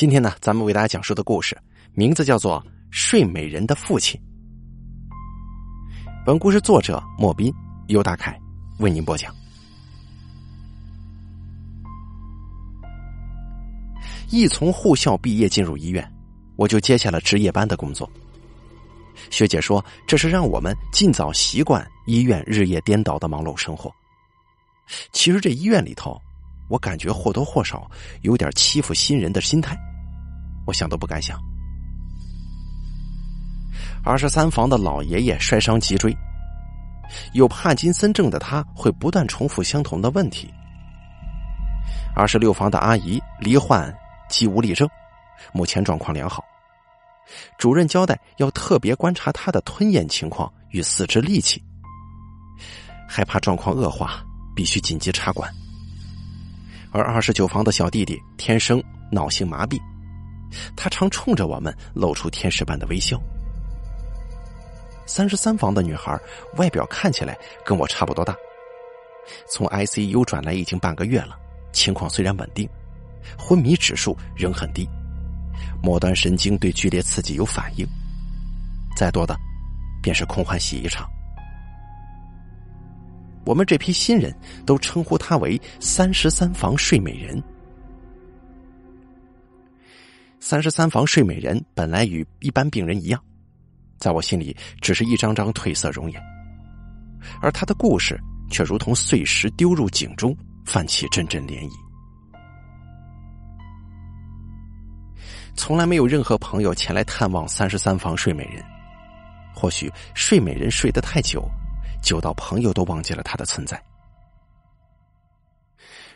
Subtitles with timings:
[0.00, 1.54] 今天呢，咱们为大家讲述的故事
[1.92, 2.58] 名字叫做
[2.90, 4.18] 《睡美人的父亲》。
[6.24, 7.52] 本故事作者莫斌、
[7.88, 8.34] 尤大凯
[8.78, 9.30] 为您播讲。
[14.30, 16.10] 一从护校毕业进入医院，
[16.56, 18.10] 我就接下了值夜班的工作。
[19.28, 23.94] 学姐说，这是让我们尽早习惯医院日夜颠倒的忙碌生活。
[25.12, 26.18] 其实这医院里头。
[26.70, 27.90] 我感觉或多或少
[28.22, 29.76] 有点欺负新人的心态，
[30.70, 31.36] 我想都不敢想。
[34.04, 36.16] 二十三房的老爷爷摔伤脊椎，
[37.32, 40.48] 有帕金森症的他会不断重复相同的问题。
[42.14, 43.92] 二十六房的阿姨罹患
[44.28, 44.88] 肌无力症，
[45.52, 46.44] 目前状况良好。
[47.58, 51.60] 主任交代要特别观察他的吞咽情况与四肢力气，
[53.08, 54.22] 害怕状况恶化，
[54.54, 55.52] 必须紧急插管。
[56.92, 59.80] 而二十九房的小弟弟天生脑性麻痹，
[60.76, 63.20] 他常冲着我们露出天使般的微笑。
[65.06, 66.16] 三十三房的女孩
[66.56, 68.34] 外表看起来跟我差不多大，
[69.48, 71.36] 从 ICU 转来已经半个月了，
[71.72, 72.68] 情况虽然稳定，
[73.36, 74.88] 昏迷指数仍很低，
[75.82, 77.86] 末端神经对剧烈刺激有反应，
[78.96, 79.36] 再多的
[80.00, 81.08] 便是空欢喜一场。
[83.44, 84.32] 我们这批新人
[84.64, 87.42] 都称呼她为“三十三房睡美人”。
[90.40, 93.22] 三十三房睡美人本来与一般病人一样，
[93.98, 96.20] 在我心里只是一张张褪色容颜，
[97.42, 98.18] 而她的故事
[98.50, 101.70] 却如同碎石丢入井中，泛起阵阵涟漪。
[105.54, 108.64] 从来没有任何朋友前来探望三十三房睡美人，
[109.54, 111.46] 或许睡美人睡得太久。
[112.02, 113.78] 久到朋友都忘记了他的存在。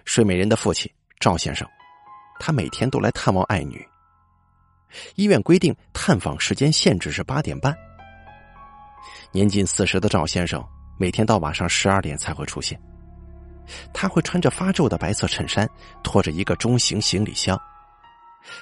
[0.06, 1.69] 睡美人的父亲赵先生，
[2.41, 3.86] 他每天都来探望爱女。
[5.14, 7.75] 医院规定探访时间限制是八点半。
[9.33, 10.64] 年近四十的赵先生
[10.98, 12.81] 每天到晚上十二点才会出现。
[13.93, 15.69] 他会穿着发皱的白色衬衫，
[16.03, 17.59] 拖着一个中型行李箱，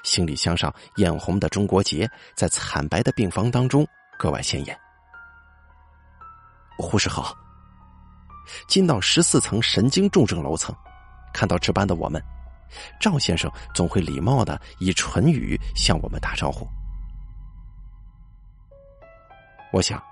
[0.05, 3.87] 行李箱上艳红的中国结在惨白的病房当中
[4.19, 4.79] 格外显眼。
[6.79, 7.37] 护士好。
[8.67, 10.75] 进到十四层神经重症楼层，
[11.33, 12.23] 看到值班的我们，
[13.01, 16.67] 赵先生总会礼貌的以唇语向我们打招呼。
[19.73, 20.03] 我想，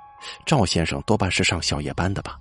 [0.46, 2.38] 赵先生多半是上小夜班的吧。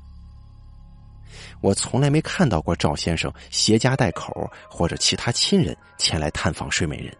[1.62, 7.14] 我从来没看到过赵先生携家带口或者其他亲人前来探访睡美人，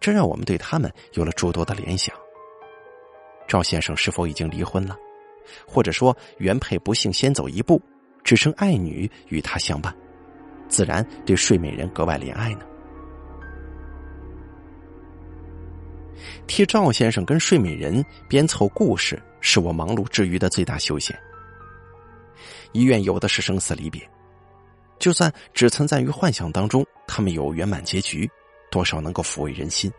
[0.00, 2.14] 这让我们对他们有了诸多的联想。
[3.46, 4.96] 赵先生是否已经离婚了？
[5.66, 7.80] 或者说原配不幸先走一步，
[8.22, 9.96] 只剩爱女与他相伴，
[10.70, 12.60] 自然对睡美人格外怜爱呢。
[16.46, 21.14] 替赵先生跟睡美人编凑故事，是我忙碌之余的最大休闲。
[22.72, 24.08] 医院有的是生死离别，
[24.98, 28.30] 就算只存在于幻想当中，他们有圆满结局，
[28.70, 29.92] 多少能够抚慰人心。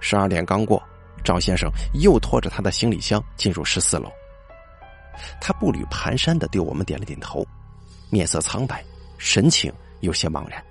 [0.00, 0.82] 十二点刚过。
[1.24, 4.08] 赵先生又拖着他的行李箱进入十四楼，
[5.40, 7.44] 他步履蹒跚的对我们点了点头，
[8.10, 8.84] 面色苍白，
[9.18, 10.62] 神情有些茫然。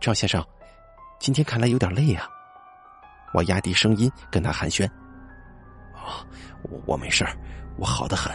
[0.00, 0.44] 赵先生，
[1.18, 2.28] 今天看来有点累啊。
[3.32, 4.86] 我压低声音跟他寒暄
[5.94, 6.26] ：“哦，
[6.84, 7.26] 我没事
[7.78, 8.32] 我好的很。”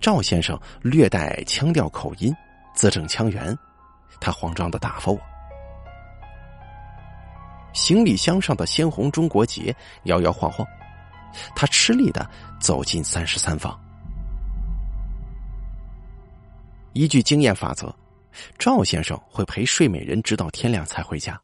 [0.00, 2.34] 赵先生略带腔调口音，
[2.74, 3.56] 字正腔圆，
[4.20, 5.18] 他慌张的打发我。
[7.72, 10.66] 行李箱上的鲜红中国结摇摇晃晃，
[11.54, 12.28] 他吃力的
[12.60, 13.78] 走进三十三房。
[16.96, 17.94] 依据经验法则，
[18.58, 21.38] 赵先生会陪睡美人直到天亮才回家。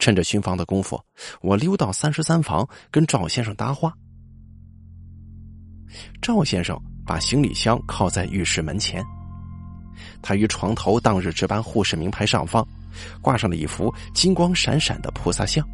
[0.00, 1.00] 趁着巡房的功夫，
[1.40, 3.94] 我溜到三十三房跟赵先生搭话。
[6.20, 6.76] 赵先生
[7.06, 9.00] 把行李箱靠在浴室门前，
[10.20, 12.66] 他于床头当日值班护士名牌上方。
[13.20, 15.64] 挂上了一幅金光闪闪的菩萨像。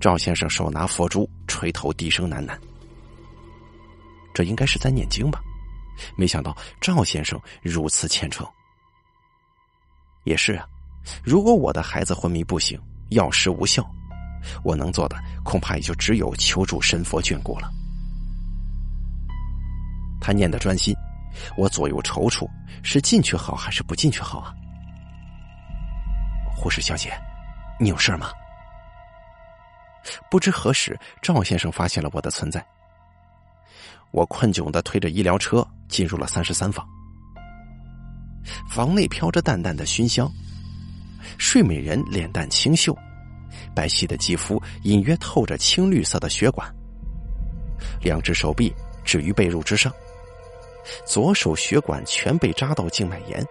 [0.00, 2.56] 赵先生手拿佛珠，垂头低声喃喃
[4.34, 5.40] ：“这应该是在念经吧？”
[6.16, 8.46] 没想到赵先生如此虔诚。
[10.24, 10.66] 也是啊，
[11.22, 13.88] 如果我的孩子昏迷不醒，药石无效，
[14.64, 17.70] 我能做的恐怕也就只有求助神佛眷顾了。
[20.20, 20.94] 他念的专心，
[21.56, 22.48] 我左右踌躇，
[22.82, 24.52] 是进去好还是不进去好啊？
[26.56, 27.12] 护士小姐，
[27.78, 28.30] 你有事吗？
[30.30, 32.64] 不知何时，赵先生发现了我的存在。
[34.10, 36.86] 我困窘的推着医疗车进入了三十三房。
[38.70, 40.30] 房内飘着淡淡的熏香。
[41.38, 42.96] 睡美人脸蛋清秀，
[43.74, 46.72] 白皙的肌肤隐约透着青绿色的血管。
[48.00, 48.72] 两只手臂
[49.04, 49.92] 置于被褥之上，
[51.04, 53.44] 左手血管全被扎到静脉炎，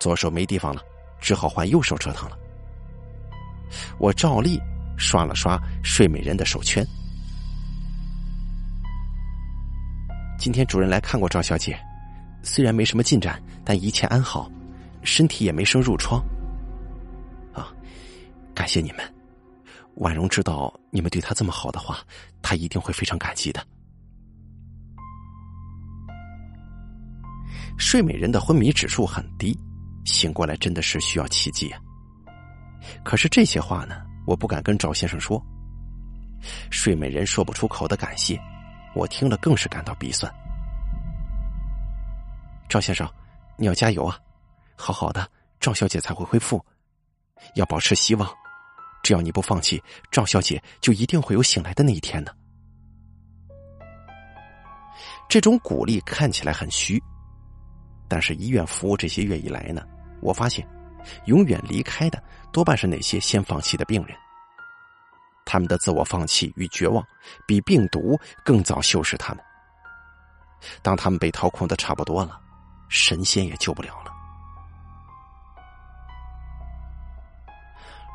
[0.00, 0.82] 左手没地方了，
[1.20, 2.38] 只好换右手折腾了。
[3.98, 4.58] 我照例
[4.96, 6.84] 刷了刷睡美人的手圈。
[10.42, 11.78] 今天主人来看过赵小姐，
[12.42, 14.50] 虽然没什么进展，但一切安好，
[15.04, 16.20] 身体也没生褥疮。
[17.54, 17.72] 啊，
[18.52, 19.14] 感谢你们，
[19.98, 22.00] 婉容知道你们对她这么好的话，
[22.42, 23.64] 她一定会非常感激的。
[27.78, 29.56] 睡美人的昏迷指数很低，
[30.04, 31.78] 醒过来真的是需要奇迹啊。
[33.04, 35.40] 可是这些话呢，我不敢跟赵先生说。
[36.68, 38.36] 睡美人说不出口的感谢。
[38.94, 40.32] 我听了更是感到鼻酸。
[42.68, 43.08] 赵先生，
[43.56, 44.18] 你要加油啊！
[44.76, 45.28] 好好的，
[45.60, 46.64] 赵小姐才会恢复。
[47.54, 48.28] 要保持希望，
[49.02, 52.34] 只要你不放弃，赵小姐就一定会有醒来的那一天的。
[55.28, 57.02] 这种鼓励看起来很虚，
[58.08, 59.82] 但是医院服务这些月以来呢，
[60.20, 60.66] 我发现，
[61.26, 62.22] 永远离开的
[62.52, 64.16] 多半是那些先放弃的病人。
[65.44, 67.04] 他们的自我放弃与绝望，
[67.46, 69.44] 比病毒更早锈蚀他们。
[70.80, 72.40] 当他们被掏空的差不多了，
[72.88, 74.12] 神仙也救不了了。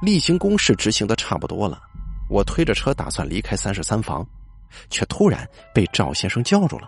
[0.01, 1.81] 例行公事执行的差不多了，
[2.29, 4.25] 我推着车打算离开三十三房，
[4.89, 6.87] 却突然被赵先生叫住了。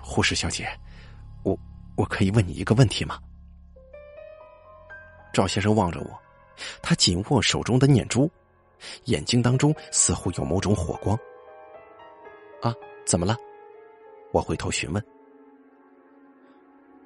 [0.00, 0.68] 护士小姐，
[1.42, 1.58] 我
[1.96, 3.18] 我可以问你一个问题吗？
[5.32, 6.22] 赵先生望着我。
[6.80, 8.30] 他紧握手中的念珠，
[9.04, 11.18] 眼睛当中似乎有某种火光。
[12.60, 13.36] 啊，怎么了？
[14.32, 15.04] 我回头询问。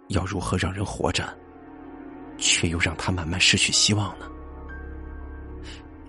[0.08, 1.37] 要如何让人活着，
[2.38, 4.31] 却又让他慢慢失去希望呢？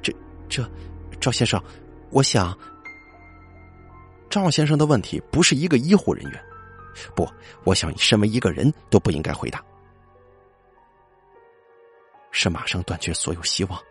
[0.03, 0.13] 这
[0.47, 0.69] 这，
[1.19, 1.59] 赵先生，
[2.11, 2.55] 我想，
[4.29, 6.39] 赵先生的问题不是一个医护人员，
[7.15, 7.27] 不，
[7.63, 9.63] 我想身为一个人都不应该回答。
[12.39, 13.81] 是马上断绝所有希望，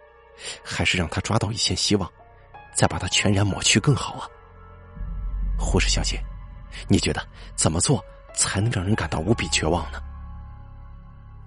[0.63, 2.09] 还是让他抓到一线希望，
[2.73, 4.29] 再把它全然抹去更好啊？
[5.59, 6.23] 护士小姐，
[6.87, 7.21] 你觉得
[7.57, 8.01] 怎么做
[8.37, 10.01] 才能让人感到无比绝望呢？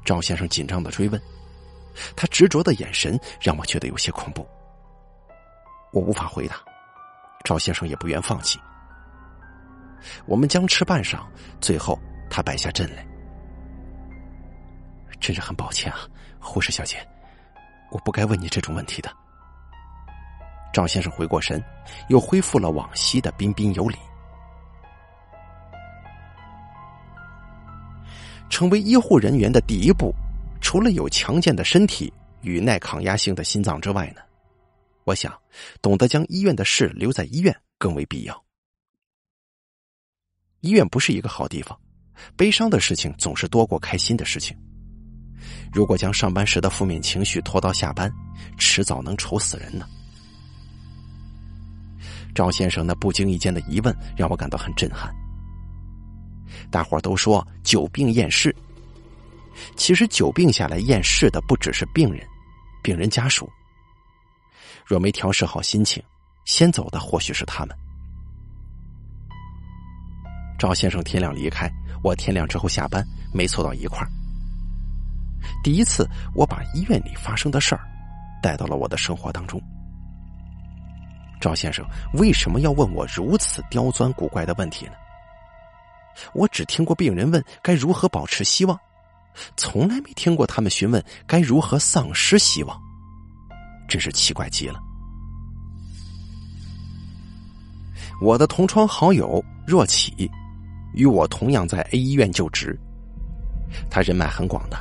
[0.03, 1.21] 赵先生紧张的追问，
[2.17, 4.45] 他执着的眼神让我觉得有些恐怖。
[5.93, 6.57] 我无法回答，
[7.45, 8.59] 赵先生也不愿放弃。
[10.25, 11.19] 我们僵持半晌，
[11.61, 11.97] 最后
[12.29, 13.07] 他摆下阵来。
[15.21, 15.99] 真是很抱歉啊，
[16.39, 16.97] 护士小姐，
[17.91, 19.11] 我不该问你这种问题的。
[20.71, 21.63] 赵先生回过神，
[22.09, 23.97] 又恢复了往昔的彬彬有礼。
[28.49, 30.13] 成为医护人员的第一步，
[30.61, 34.21] 除了有强健的身体与耐抗压性的心脏之外呢，
[35.03, 35.31] 我想
[35.81, 38.43] 懂得将医院的事留在医院更为必要。
[40.61, 41.79] 医院不是一个好地方，
[42.35, 44.57] 悲伤的事情总是多过开心的事情。
[45.71, 48.11] 如果将上班时的负面情绪拖到下班，
[48.57, 49.85] 迟早能愁死人呢。
[52.33, 55.13] 赵先生那不经意间的疑问让我感到很震撼。
[56.71, 58.55] 大伙儿都说久病厌世，
[59.75, 62.25] 其实久病下来厌世的不只是病人，
[62.83, 63.49] 病人家属。
[64.85, 66.01] 若没调试好心情，
[66.45, 67.75] 先走的或许是他们。
[70.57, 71.71] 赵先生天亮离开，
[72.03, 74.09] 我天亮之后下班，没凑到一块儿。
[75.63, 77.81] 第一次，我把医院里发生的事儿
[78.41, 79.61] 带到了我的生活当中。
[81.39, 84.93] 赵先生为什么要问我如此刁钻古怪的问题呢？
[86.33, 88.77] 我只听过病人问该如何保持希望，
[89.55, 92.77] 从来没听过他们询问该如何丧失希望，
[93.87, 94.81] 真是奇怪极了。
[98.21, 100.29] 我的同窗好友若启，
[100.93, 102.77] 与我同样在 A 医院就职，
[103.89, 104.77] 他人脉很广的。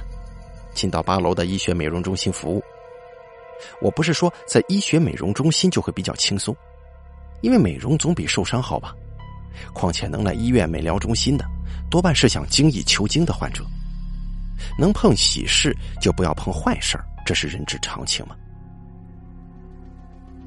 [0.79, 2.63] 进到八楼的医学美容中心服务。
[3.81, 6.57] 我不是说在医学美容中心就会比较轻松，
[7.41, 8.95] 因为美容总比受伤好吧。
[9.75, 11.45] 况且能来医院美疗中心的，
[11.91, 13.65] 多半是想精益求精的患者。
[14.79, 18.37] 能碰喜事就不要碰坏事这是人之常情嘛。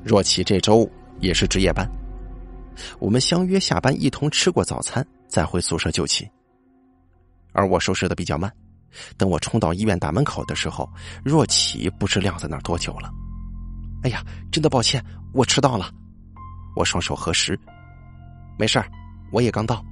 [0.03, 1.85] 若琪这周也是值夜班，
[2.99, 6.25] 我们相约下班一同吃过早餐，再回宿舍就寝。
[7.51, 8.49] 而我收拾的比较慢。
[9.17, 10.89] 等我冲到医院大门口的时候，
[11.23, 13.11] 若琪不知晾在那儿多久了。
[14.03, 15.91] 哎呀，真的抱歉，我迟到了。
[16.75, 17.59] 我双手合十，
[18.57, 18.89] 没事儿，
[19.31, 19.83] 我也刚到。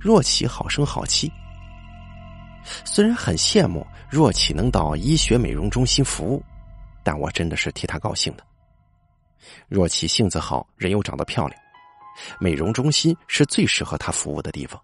[0.00, 1.30] 若琪好声好气，
[2.84, 6.42] 虽然很羡慕若琪能到医学美容中心服务，
[7.02, 8.44] 但我真的是替她高兴的。
[9.68, 11.60] 若琪性子好，人又长得漂亮，
[12.40, 14.80] 美容中心是最适合她服务的地方。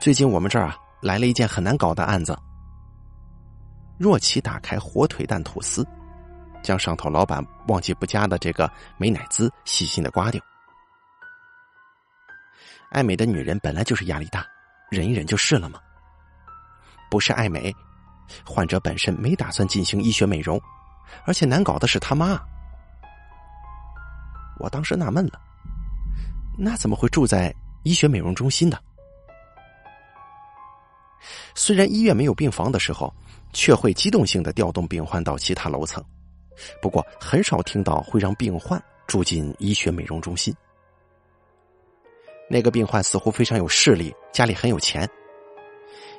[0.00, 2.36] 最近我们这儿啊来了一件很难搞的案子。
[3.98, 5.86] 若琪打开火腿蛋吐司，
[6.62, 10.40] 将上头老板忘记不加的这个美乃滋细心的刮掉。
[12.90, 14.46] 爱美的女人本来就是压力大，
[14.90, 15.80] 忍一忍就是了嘛？
[17.10, 17.74] 不是爱美，
[18.44, 20.60] 患者本身没打算进行医学美容，
[21.24, 22.38] 而且难搞的是他妈。
[24.58, 25.40] 我当时纳闷了，
[26.56, 28.80] 那怎么会住在医学美容中心的？
[31.54, 33.12] 虽然医院没有病房的时候。
[33.52, 36.04] 却会机动性的调动病患到其他楼层，
[36.82, 40.54] 不过很少听到会让病患住进医学美容中心。
[42.50, 45.08] 那个病患似乎非常有势力，家里很有钱。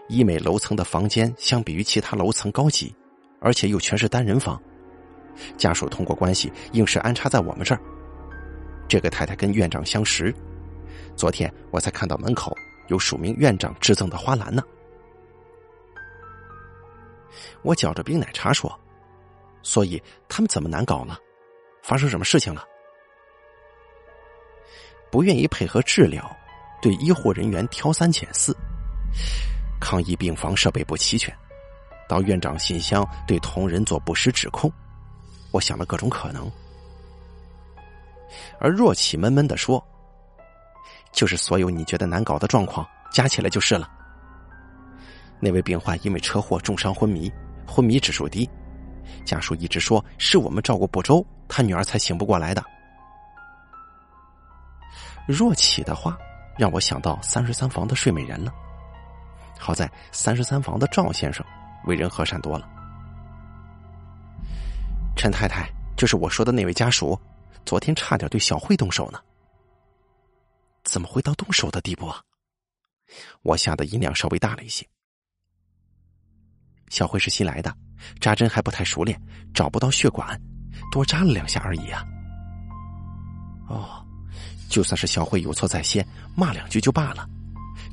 [0.08, 2.96] 医美楼层的房间相比于其他楼层高级，
[3.40, 4.60] 而且又全是单人房。
[5.58, 7.82] 家属通过关系硬是安插在我们这儿。
[8.88, 10.34] 这个太太跟院长相识，
[11.16, 14.64] 昨天我才看到门口有署名院长致赠的花篮呢。
[17.62, 18.80] 我嚼着冰奶茶说
[19.64, 21.20] ：“所以他们怎么难搞了？
[21.84, 22.64] 发生什么事情了？
[25.10, 26.30] 不愿意配合治疗，
[26.82, 28.56] 对医护人员挑三拣四，
[29.80, 31.34] 抗议病房设备不齐全，
[32.10, 34.72] 到院长信箱对同仁做不实指控。
[35.52, 36.52] 我想了各种可能，
[38.60, 39.82] 而若启闷闷的说
[41.14, 43.90] ：‘就是所有你觉得难搞的状况加起来就是了。’
[45.40, 47.32] 那位病患因为车祸重伤昏迷。”
[47.70, 48.50] 昏迷指数低，
[49.26, 52.64] 家属一直说是我们照顾不周，他女儿才醒不过来的。
[55.28, 56.18] 若启的话
[56.58, 58.54] 让我想到三十三房的睡美人了。
[59.60, 61.46] 好在三十三房的赵先生
[61.84, 62.70] 为人和善多了。
[65.18, 67.20] 陈太太就是我说的那位家属，
[67.66, 69.20] 昨天差点对小慧动手呢。
[70.86, 72.22] 怎么会到动手的地步啊？
[73.42, 74.88] 我吓得音量稍微大了一些。
[76.90, 77.74] 小慧是新来的，
[78.20, 79.20] 扎针还不太熟练，
[79.54, 80.40] 找不到血管，
[80.92, 82.04] 多扎了两下而已啊。
[83.68, 84.06] 哦，
[84.70, 87.28] 就算是小慧有错在先，骂两句就罢了，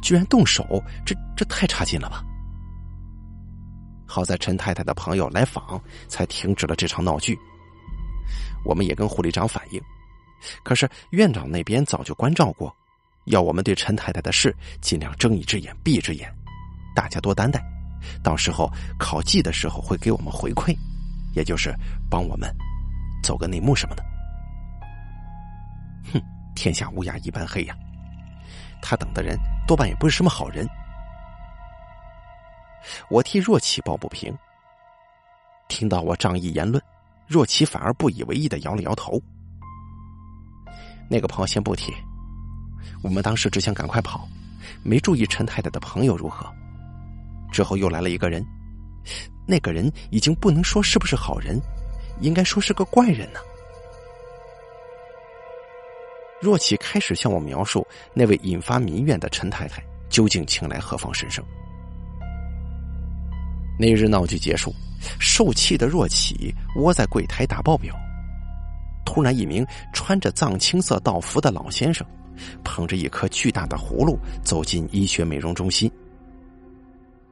[0.03, 0.65] 居然动手，
[1.05, 2.23] 这这太差劲了吧！
[4.07, 7.37] 好在陈太太的朋友来访，才停止了这场闹剧。
[8.65, 9.83] 我们也跟护理长反映，
[10.63, 12.73] 可是院长那边早就关照过，
[13.25, 16.33] 要我们对陈太太的事尽量睁一只眼闭一只眼，
[16.95, 17.74] 大家多担待。
[18.23, 20.77] 到时候考绩的时候会给我们回馈，
[21.35, 21.75] 也就是
[22.11, 22.55] 帮我们
[23.23, 24.05] 走个内幕什么的。
[26.13, 26.21] 哼，
[26.55, 27.77] 天下乌鸦一般黑呀！
[28.83, 30.69] 他等的人多半也不是什么好人。
[33.09, 34.37] 我替若琪抱不平。
[35.69, 36.83] 听到我仗义言论，
[37.27, 39.19] 若琪反而不以为意的摇了摇头。
[41.09, 41.93] 那个朋友先不提，
[43.03, 44.29] 我们当时只想赶快跑，
[44.83, 46.47] 没注意陈太太的朋友如何。
[47.55, 48.45] 之后又来了一个人，
[49.47, 51.57] 那个人已经不能说是不是好人，
[52.21, 53.39] 应该说是个怪人呢。
[56.41, 61.45] 若启开始向我描述那位引发民怨的陈太太究竟请来何方神圣。
[63.79, 64.75] 那日闹剧结束，
[65.21, 67.95] 受气的若启窝在柜台打报表，
[69.07, 72.05] 突然一名穿着藏青色道服的老先生，
[72.65, 75.89] 捧着一颗巨大的葫芦走进医学美容中心。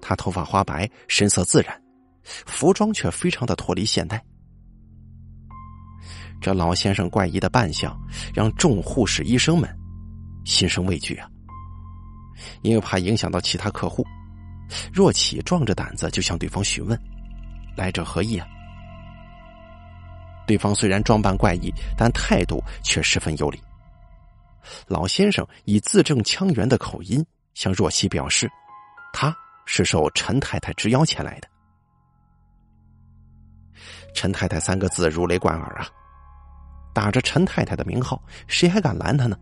[0.03, 1.81] 他头发花白，神色自然，
[2.25, 4.23] 服装却非常的脱离现代。
[6.41, 7.97] 这老先生怪异的扮相，
[8.35, 9.73] 让众护士医生们
[10.45, 11.31] 心生畏惧啊！
[12.63, 14.05] 因为怕影响到其他客户，
[14.93, 17.01] 若启壮着胆子就向对方询问
[17.79, 18.47] ：“来者何意啊？”
[20.49, 23.63] 对方虽然装扮怪异，但态度却十分有礼。
[24.89, 28.51] 老先生以字正腔圆的口音向若曦表示
[29.15, 29.33] ：“他。”
[29.65, 31.49] 是受陈太太之邀前来的。
[34.15, 35.87] 陈太太三个字如雷贯耳啊，
[36.93, 39.37] 打着陈太太的名号，谁还敢拦他呢？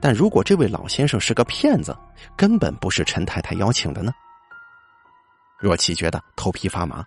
[0.00, 1.96] 但如果这位老先生是个骗子，
[2.36, 4.12] 根本不是陈太太邀请的呢？
[5.58, 7.04] 若琪觉得头皮发麻，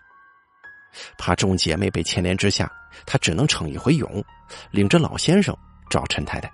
[1.17, 2.71] 怕众姐妹被牵连之下，
[3.05, 4.23] 她只能逞一回勇，
[4.71, 5.55] 领着老先生
[5.89, 6.51] 找陈太太。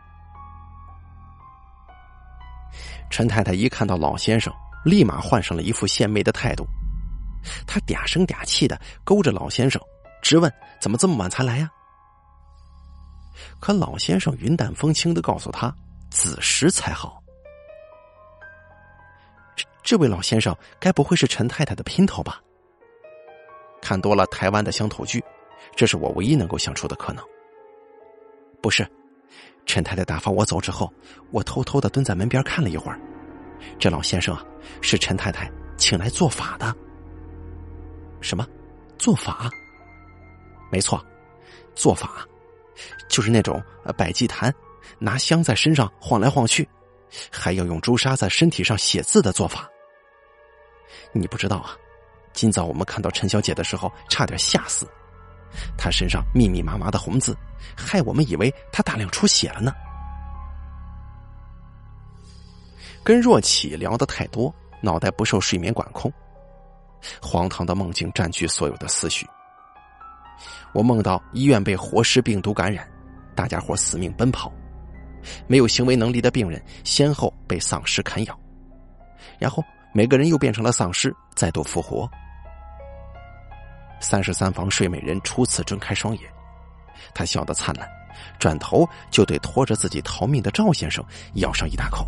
[3.10, 4.54] 陈太太一看到老先生。
[4.84, 6.66] 立马换上了一副献媚的态度，
[7.68, 9.82] 他嗲声嗲气的勾着老先生，
[10.22, 11.70] 直问：“怎么这么晚才来呀？”
[13.60, 15.74] 可老先生云淡风轻的告诉他
[16.10, 17.22] ：“子时才好。”
[19.84, 22.42] 这位老先生该不会是陈太太的姘头吧？
[23.82, 25.24] 看多了台湾的乡土剧，
[25.76, 27.26] 这是我唯一能够想出的可能。
[28.62, 28.88] 不是，
[29.66, 30.94] 陈太太打发我走之后，
[31.32, 33.00] 我偷偷的蹲在门边看了一会儿。
[33.80, 34.44] 这老先生啊，
[34.82, 36.76] 是陈太太请来做法的。
[38.22, 38.48] 什么？
[38.98, 39.50] 做法？
[40.72, 41.04] 没错，
[41.76, 42.26] 做法，
[43.10, 43.62] 就是那种
[43.98, 44.54] 摆祭坛，
[45.00, 46.68] 拿香在身上晃来晃去，
[47.32, 49.68] 还要用朱砂在身体上写字的做法。
[51.12, 51.76] 你不知道啊，
[52.32, 54.88] 今早我们看到陈小姐的时候，差点吓死。
[55.78, 57.36] 她身上密密麻麻的红字，
[57.76, 59.74] 害我们以为她大量出血了呢。
[63.04, 66.12] 跟若启聊得太多，脑袋不受睡眠管控，
[67.22, 69.28] 荒唐的梦境占据所有的思绪。
[70.74, 72.88] 我梦到医院被活尸病毒感染，
[73.36, 74.52] 大家伙死命奔跑，
[75.48, 78.40] 没有行为能力的病人先后被丧尸啃咬，
[79.40, 82.10] 然后每个人又变成了丧尸，再度复活。
[84.00, 86.24] 三十三房睡美人初次睁开双眼，
[87.14, 87.88] 她笑得灿烂，
[88.40, 91.04] 转头就对拖着自己逃命的赵先生
[91.34, 92.08] 咬上一大口。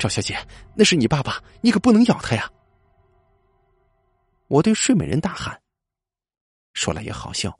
[0.00, 0.34] 赵小姐，
[0.74, 2.50] 那是你爸爸，你可不能咬他呀！
[4.48, 5.60] 我对睡美人大喊。
[6.72, 7.54] 说来也好笑，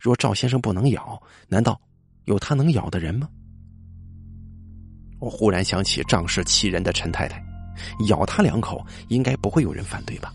[0.00, 1.80] 若赵先生不能咬，难道
[2.24, 3.28] 有他能咬的人吗？
[5.20, 7.40] 我忽然想起仗势欺人的陈太太，
[8.08, 10.34] 咬他两口，应该不会有人反对吧？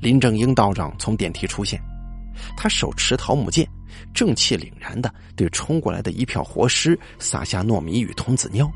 [0.00, 1.80] 林正英道长从电梯出现，
[2.56, 3.68] 他手持桃木剑，
[4.12, 8.68] 正气凛然的对冲过来的一票活尸撒下糯米与童子尿。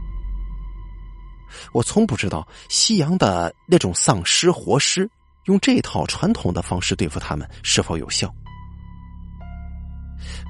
[1.73, 5.09] 我从不知道西洋的那种丧尸活尸
[5.45, 8.33] 用这套传统的方式对付他们是否有效。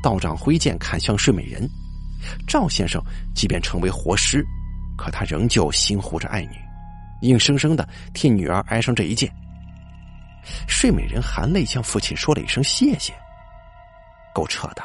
[0.02, 1.68] 道长挥剑砍向睡美人，
[2.46, 3.02] 赵先生
[3.34, 4.44] 即便成为活尸，
[4.96, 6.56] 可他仍旧心护着爱女，
[7.22, 9.32] 硬生生的替女儿挨上这一剑。
[10.66, 13.14] 睡美人含泪向父亲说了一声谢谢，
[14.34, 14.82] 够扯的。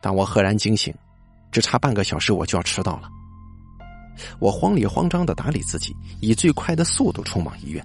[0.00, 0.94] 当我赫然惊醒。
[1.56, 3.08] 只差半个小时，我就要迟到了。
[4.38, 7.82] 我慌里慌张的打理自己，以最快的速度冲往医院。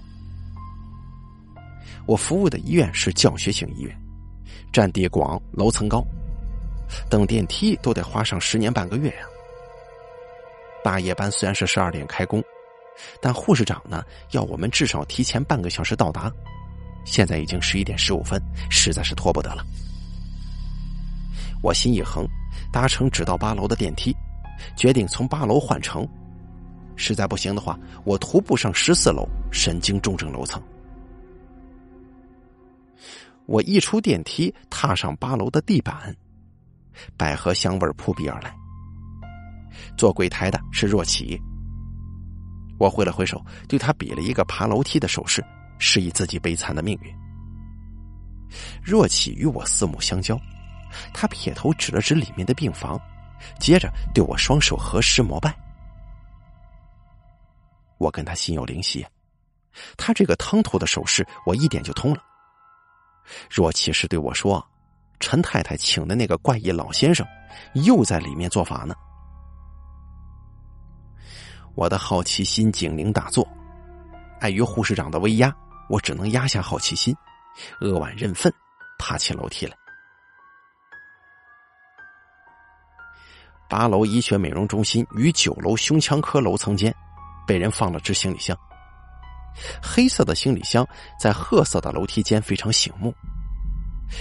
[2.04, 3.98] 我服务的医院是教学型医院，
[4.74, 6.04] 占地广，楼层高，
[7.08, 9.24] 等电梯都得花上十年半个月呀。
[10.84, 12.44] 大夜班虽然是十二点开工，
[13.22, 16.30] 但护士长呢要我们至少提前半个小时到达。
[17.06, 19.64] 现在已经十一点十五分，实在是拖不得了。
[21.62, 22.28] 我心一横。
[22.72, 24.16] 搭乘只到八楼的电梯，
[24.74, 26.08] 决定从八楼换乘。
[26.96, 30.60] 实在不行的话，我徒步上十四楼神经重症楼层。
[33.46, 36.14] 我一出电梯，踏上八楼的地板，
[37.16, 38.54] 百合香味扑鼻而来。
[39.96, 41.38] 做柜台的是若琪，
[42.78, 45.44] 我挥了挥手，对他比了一个爬楼梯的手势，
[45.78, 47.12] 示意自己悲惨的命运。
[48.82, 50.38] 若琪与我四目相交。
[51.12, 53.00] 他撇头指了指里面的病房，
[53.58, 55.54] 接着对我双手合十膜拜。
[57.98, 59.06] 我跟他心有灵犀，
[59.96, 62.22] 他这个汤头的手势我一点就通了。
[63.48, 64.64] 若其实对我说
[65.20, 67.24] ：“陈太太请的那个怪异老先生，
[67.74, 68.94] 又在里面做法呢。”
[71.74, 73.48] 我的好奇心警铃大作，
[74.40, 75.54] 碍于护士长的威压，
[75.88, 77.16] 我只能压下好奇心，
[77.80, 78.52] 扼腕认份，
[78.98, 79.76] 爬起楼梯来。
[83.72, 86.94] 八楼医学美容中心与九楼胸腔科楼层间，
[87.46, 88.54] 被人放了只行李箱。
[89.82, 90.86] 黑色的行李箱
[91.18, 93.14] 在褐色的楼梯间非常醒目。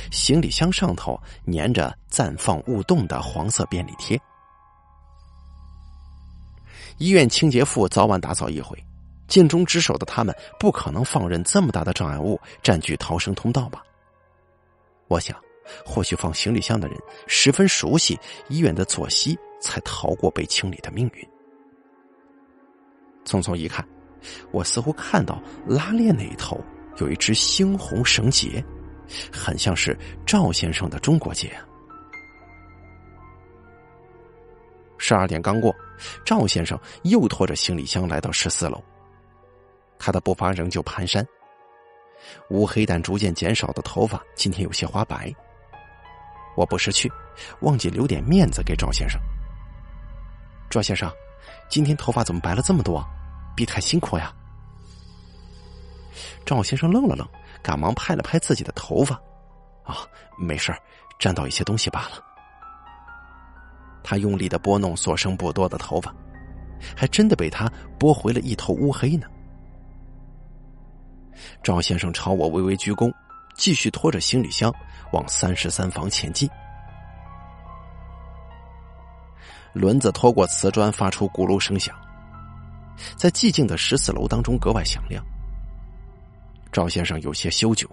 [0.09, 4.17] 行李箱上头粘着“暂放勿动”的黄色便利贴。
[6.97, 8.81] 医院清洁妇早晚打扫一回，
[9.27, 13.83] 尽忠职守的他们不可能放任这么大的障碍物占据逃生通道吧？
[15.09, 15.35] 我想。
[15.85, 16.97] 或许放行李箱的人
[17.27, 18.19] 十分熟悉
[18.49, 21.27] 医院的作息，才逃过被清理的命运。
[23.23, 23.87] 匆匆一看，
[24.51, 26.59] 我似乎看到拉链那一头
[26.97, 28.63] 有一只猩红绳结，
[29.31, 31.65] 很像是赵先生的中国结啊。
[34.97, 35.73] 十二点刚过，
[36.25, 38.83] 赵先生又拖着行李箱来到十四楼，
[39.97, 41.25] 他的步伐仍旧蹒跚，
[42.49, 45.33] 乌黑但逐渐减少的头发今天有些花白。
[46.55, 47.11] 我不识趣，
[47.61, 49.19] 忘记留点面子给赵先生。
[50.69, 51.11] 赵先生，
[51.69, 53.05] 今天头发怎么白了这么多？
[53.55, 54.33] 别太辛苦呀。
[56.45, 57.27] 赵先生愣了愣，
[57.61, 59.15] 赶忙拍了拍自己的头发
[59.83, 59.97] ：“啊，
[60.37, 60.73] 没事
[61.19, 62.23] 沾到一些东西罢了。”
[64.03, 66.13] 他用力的拨弄所剩不多的头发，
[66.95, 69.27] 还真的被他拨回了一头乌黑呢。
[71.63, 73.11] 赵先生朝我微微鞠躬，
[73.55, 74.73] 继续拖着行李箱
[75.11, 76.49] 往三十三房前进。
[79.73, 81.97] 轮子拖过瓷砖，发出咕噜声响，
[83.15, 85.25] 在寂静的十四楼当中格外响亮。
[86.71, 87.87] 赵先生有些羞疚，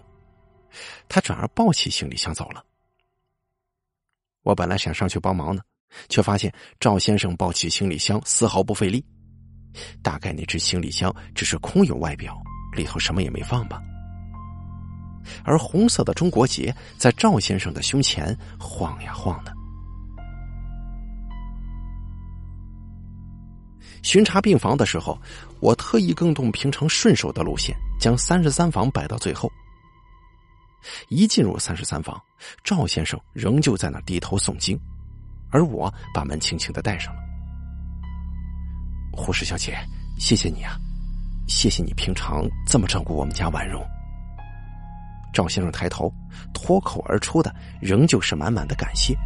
[1.08, 2.64] 他转而抱起行李箱走了。
[4.42, 5.62] 我本来想上去帮忙呢，
[6.08, 9.04] 却发现赵先生抱起行李箱丝毫不费力，
[10.02, 12.36] 大概那只行李箱只是空有外表，
[12.76, 13.80] 里头什么也没放吧。
[15.44, 19.52] 而红色的中国结在赵先生的胸前晃呀晃的。
[24.02, 25.20] 巡查病房的时候，
[25.60, 29.50] 我特意更动平常顺手的路线，将三十三房摆到最后。
[31.08, 32.18] 一进入三十三房，
[32.62, 34.78] 赵先生仍旧在那低头诵经，
[35.50, 37.20] 而我把门轻轻的带上了。
[39.12, 39.76] 护士小姐，
[40.16, 40.78] 谢谢你啊，
[41.48, 43.84] 谢谢你平常这么照顾我们家婉容。
[45.32, 46.12] 赵先生抬头，
[46.52, 49.16] 脱口而出的仍旧是满满的感谢。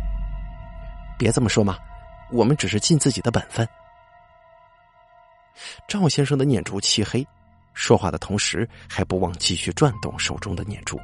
[1.18, 1.76] 别这么说嘛，
[2.30, 3.66] 我们只是尽自己的本分。
[5.86, 7.26] 赵先生的念珠漆黑，
[7.74, 10.98] 说话的同时还不忘继续转动手中的念珠。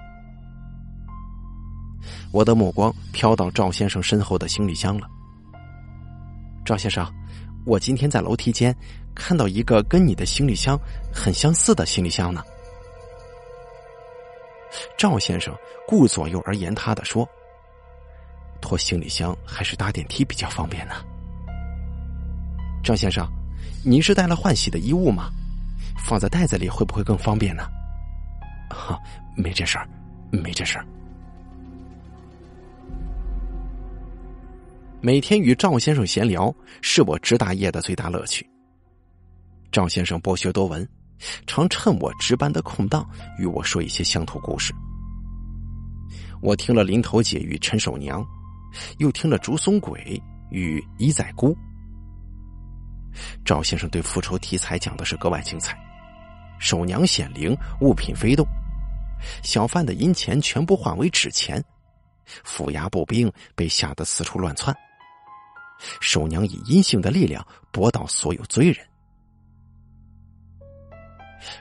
[2.33, 5.07] 我的目光飘到赵先生身后的行李箱了。
[6.65, 7.07] 赵先生，
[7.65, 8.75] 我今天在楼梯间
[9.15, 10.79] 看到一个跟你的行李箱
[11.13, 12.43] 很相似的行李箱呢。
[14.97, 15.55] 赵先生
[15.87, 17.29] 顾左右而言他的说
[18.61, 20.95] ：“拖行李箱还是搭电梯比较方便呢。”
[22.85, 23.29] 赵先生。
[23.85, 25.31] 您是带了换洗的衣物吗？
[26.05, 27.63] 放在袋子里会不会更方便呢？
[28.71, 29.01] 哈，
[29.37, 29.89] 没这事儿，
[30.31, 30.85] 没这事儿。
[35.01, 36.53] 每天与赵先生闲聊
[36.83, 38.45] 是我值大夜的最大乐趣。
[39.71, 40.87] 赵先生博学多闻，
[41.47, 44.73] 常趁我值班的空档与我说一些乡土故事。
[46.41, 48.25] 我听了林头姐与陈守娘，
[48.99, 51.57] 又听了竹松鬼与一仔姑。
[53.45, 55.77] 赵先生对复仇题材讲的是格外精彩，
[56.61, 58.47] 守娘显灵，物品飞动，
[59.43, 61.63] 小贩的银钱全部换为纸钱，
[62.45, 64.77] 府衙步兵被吓得四处乱窜，
[66.01, 68.87] 守娘以阴性的力量驳倒所有罪人。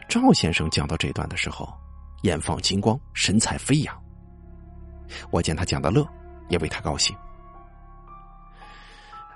[0.08, 1.72] 赵先生讲到这段的时候，
[2.24, 4.04] 眼放金光，神采飞扬。
[5.32, 6.08] 我见他讲的乐，
[6.50, 7.16] 也为他高兴。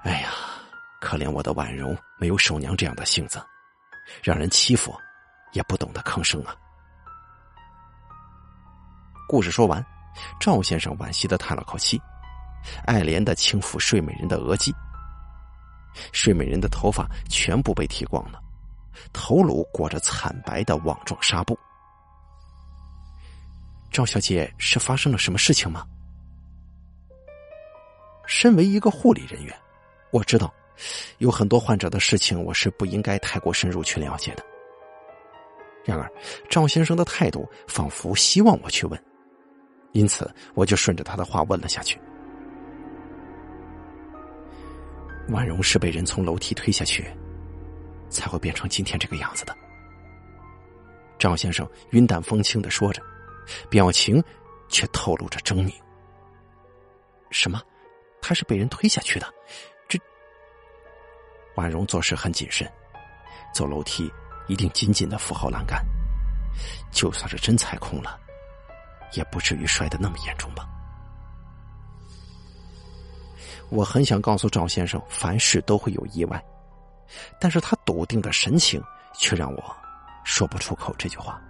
[0.04, 0.30] 哎呀！
[0.99, 3.43] 可怜我的婉容，没有守娘这样的性子，
[4.21, 4.95] 让人欺负，
[5.51, 6.56] 也不懂得吭声啊。
[9.27, 9.84] 故事说完，
[10.39, 11.99] 赵先生惋惜的叹了口气，
[12.86, 14.73] 爱怜的轻抚睡美人的额际。
[16.13, 18.40] 睡美人的头发全部被剃光了，
[19.13, 21.58] 头颅裹着惨白的网状纱布。
[23.91, 25.86] 赵小姐是发生了什么事情吗？
[28.25, 29.54] 身为一个护理人员，
[30.12, 30.54] 我知道。
[31.19, 34.43] 有很多患者的事情，我是不应该太过深入去了解的。
[35.86, 36.12] 然而，
[36.49, 39.04] 赵先生的态度仿佛希望我去问，
[39.91, 41.99] 因此我就顺着他的话问了下去。
[45.30, 47.06] 婉容是被人从楼梯推下去，
[48.12, 49.58] 才会变成今天这个样子的。
[51.17, 53.02] 赵先生云淡风轻的说着，
[53.69, 54.24] 表情
[54.69, 55.74] 却透露着狰狞。
[57.30, 57.62] 什么？
[58.21, 59.34] 他是被人推下去的？
[59.88, 59.97] 这
[61.56, 62.71] 婉容做事很谨慎，
[63.54, 64.12] 走楼梯
[64.47, 65.84] 一定紧紧的扶好栏杆。
[66.91, 68.19] 就算是真踩空了，
[69.13, 70.67] 也不至于摔得那么严重吧。
[73.69, 76.43] 我很想告诉赵先生，凡事都会有意外，
[77.39, 78.82] 但是他笃定的神情
[79.13, 79.76] 却让我
[80.24, 81.41] 说不出口这句话。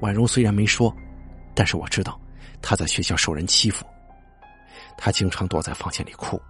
[0.00, 0.94] 婉容虽然没说，
[1.54, 2.18] 但是我知道
[2.62, 3.84] 她在学校受人欺负。
[4.96, 6.40] 他经常躲在房间里哭，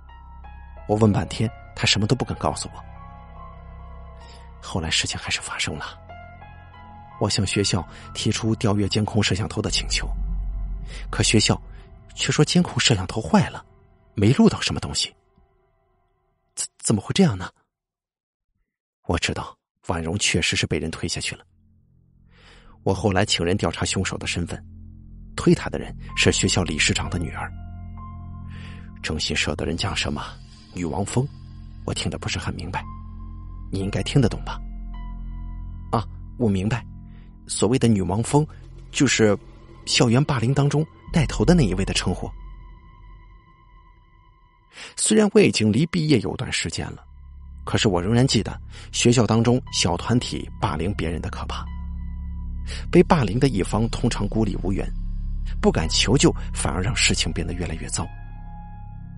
[0.88, 2.84] 我问半天，他什么都不肯告诉我。
[4.60, 5.98] 后来事情还是发生了，
[7.20, 10.08] 我向学校提出调阅监控摄像头的请求，
[11.10, 11.60] 可学校
[12.14, 13.64] 却说监控摄像头坏了，
[14.14, 15.14] 没录到什么东西。
[16.54, 17.50] 怎怎么会这样呢？
[19.06, 19.56] 我知道
[19.88, 21.44] 婉容确实是被人推下去了。
[22.82, 24.62] 我后来请人调查凶手的身份，
[25.36, 27.50] 推他的人是学校理事长的女儿。
[29.02, 30.22] 征信社的人讲什么？
[30.74, 31.26] 女王峰，
[31.84, 32.84] 我听得不是很明白，
[33.72, 34.60] 你应该听得懂吧？
[35.90, 36.06] 啊，
[36.38, 36.86] 我明白，
[37.48, 38.46] 所谓的女王峰，
[38.92, 39.36] 就是
[39.86, 42.30] 校园霸凌当中带头的那一位的称呼。
[44.96, 47.04] 虽然我已经离毕业有段时间了，
[47.64, 48.58] 可是我仍然记得
[48.92, 51.64] 学校当中小团体霸凌别人的可怕。
[52.90, 54.88] 被霸凌的一方通常孤立无援，
[55.60, 58.06] 不敢求救，反而让事情变得越来越糟。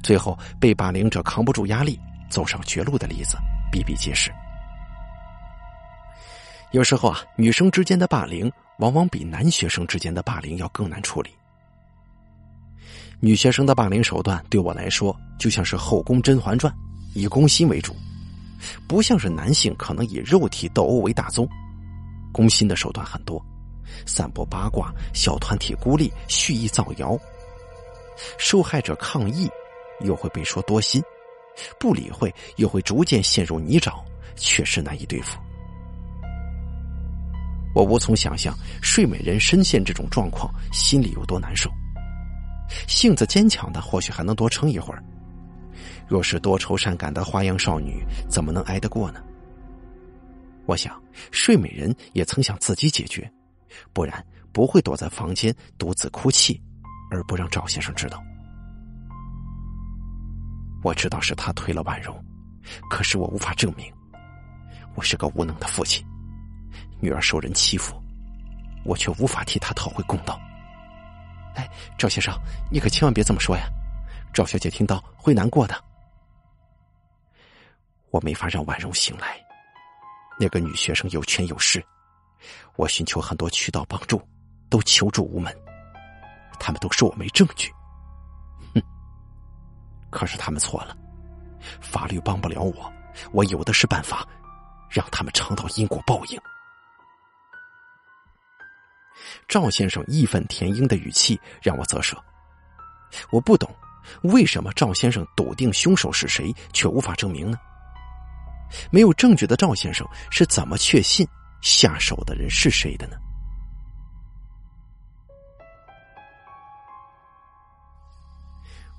[0.03, 3.37] 最后被霸凌者扛不住压力，走上绝路的例子
[3.71, 4.33] 比比皆是。
[6.71, 11.31] 有时候啊，女生之间的霸凌往往比男学生之间的霸凌要更难处理。
[13.25, 16.73] 女学生的霸凌手段对我来说就像是后宫《甄嬛传》，
[17.15, 17.95] 以攻心为主，
[18.89, 21.49] 不像是男性可能以肉体斗殴为大宗。
[22.33, 23.41] 攻心的手段很多，
[24.07, 27.17] 散播八卦、小团体孤立、蓄意造谣。
[28.39, 29.49] 受害者抗议，
[30.01, 31.01] 又会被说多心；
[31.79, 34.03] 不理会，又会逐渐陷入泥沼，
[34.35, 35.39] 确实难以对付。
[37.73, 41.71] 我无从想象睡美人深陷这种状况，心里有多难受。
[42.87, 45.03] 性子坚强的或许还能多撑一会儿，
[46.07, 49.23] 若是多愁善感的花样少女，怎么能挨得过呢？
[50.67, 53.31] 我想，睡美人也曾想自己解决，
[53.93, 56.61] 不然不会躲在房间独自哭泣，
[57.11, 58.23] 而不让赵先生知道。
[60.85, 62.17] 我知道是他推了婉容，
[62.91, 63.93] 可是我无法证明。
[64.95, 66.05] 我是个无能的父亲，
[67.01, 68.01] 女儿受人欺负，
[68.85, 70.41] 我却无法替她讨回公道。
[72.03, 72.37] 赵先生，
[72.69, 73.63] 你可千万别这么说呀！
[74.35, 75.85] 赵小姐听到会难过的。
[78.11, 79.41] 我没法让婉容醒来。
[80.37, 81.81] 那个女学生有权有势，
[82.75, 84.21] 我寻求很多渠道帮助，
[84.69, 85.57] 都求助无门。
[86.59, 87.71] 他们都说我没证据。
[88.75, 88.83] 哼！
[90.11, 90.97] 可是他们错了，
[91.81, 92.93] 法律帮不了我，
[93.31, 94.27] 我有的是办法，
[94.91, 96.41] 让他们尝到因果报应。
[99.49, 102.17] 赵先生义愤填膺的语气让我啧舌。
[103.31, 103.69] 我不懂，
[104.23, 107.59] 为什么赵先生笃定凶手是谁，却无法证明呢？
[108.91, 111.27] 没有证据的赵先生是怎么确信
[111.61, 113.17] 下手的人是谁的呢？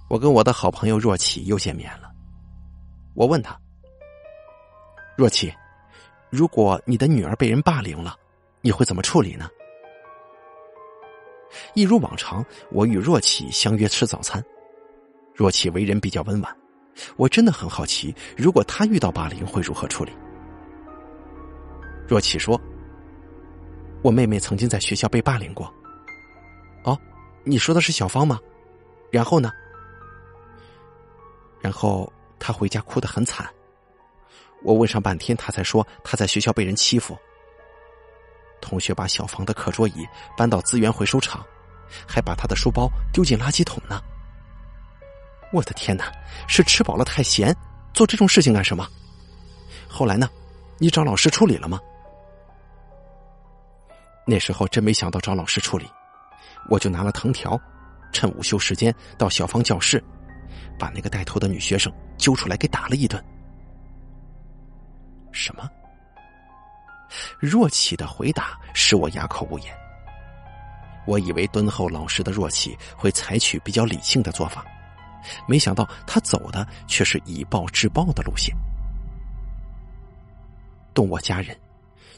[0.10, 2.12] 我跟我的好朋友若琪又见面了。
[3.16, 3.60] 我问他
[5.18, 5.52] ：“若琪，
[6.30, 8.16] 如果你的女儿被人霸凌了，
[8.62, 9.50] 你会怎么处理呢？”
[11.74, 14.44] 一如往常，我与若琪相约吃早餐。
[15.34, 16.58] 若琪为人比较温婉，
[17.16, 20.12] 我真的很好奇，如果她遇到霸凌会如何处理。
[22.08, 22.60] 若琪说
[24.04, 25.74] ：“我妹妹曾经在学校被霸凌过。”
[26.86, 26.98] 哦，
[27.44, 28.40] 你说的是小芳吗？
[29.12, 29.52] 然后呢？
[31.62, 33.50] 然后她回家哭得很惨。
[34.64, 37.18] 我问上半天，她才说她在学校被人欺负。
[38.64, 41.46] 同学把小芳的课桌椅搬到资源回收厂，
[42.08, 44.02] 还把她的书包丢进垃圾桶呢。
[45.52, 46.12] 我的天哪，
[46.48, 47.56] 是吃饱了太闲，
[47.94, 48.88] 做这种事情干什么？
[49.88, 50.30] 后来呢？
[50.80, 51.80] 你找老师处理了吗？
[54.26, 55.86] 那时候真没想到找老师处理，
[56.70, 57.60] 我就拿了藤条，
[58.12, 60.04] 趁午休时间到小芳教室，
[60.80, 63.24] 把那个带头的女学生揪出来给打了一顿。
[65.32, 65.70] 什么？
[67.40, 69.74] 若琪的回答使我哑口无言。
[71.06, 74.66] 我以为敦厚老实的若琪会采取比较理性的做法，
[75.48, 78.56] 没想到他走的却是以暴制暴的路线。
[80.94, 81.60] 动我家人，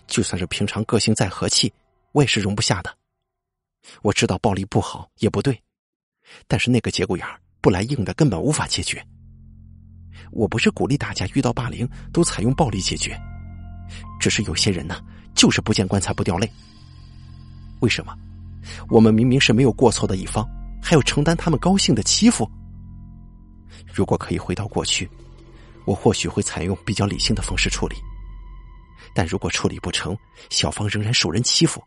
[0.05, 1.73] 就算是平常个性再和气，
[2.11, 2.95] 我也是容不下的。
[4.01, 5.59] 我知道暴力不好也不对，
[6.47, 7.25] 但是那个节骨眼
[7.61, 9.03] 不来硬的，根本无法解决。
[10.31, 13.19] 我不是鼓励大家遇到霸凌都采用暴力解决。
[14.19, 14.95] 只是有些人呢，
[15.33, 16.49] 就是不见棺材不掉泪。
[17.81, 18.13] 为什么？
[18.89, 20.47] 我们明明是没有过错的一方，
[20.81, 22.49] 还要承担他们高兴的欺负？
[23.93, 25.09] 如果可以回到过去，
[25.85, 27.95] 我或许会采用比较理性的方式处理。
[29.13, 30.17] 但如果处理不成，
[30.49, 31.81] 小芳仍然受人欺负，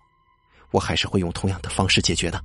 [0.71, 2.43] 我还是会用同样的方式解决的。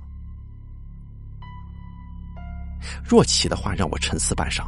[3.02, 4.64] 若琪的话让我沉思半晌。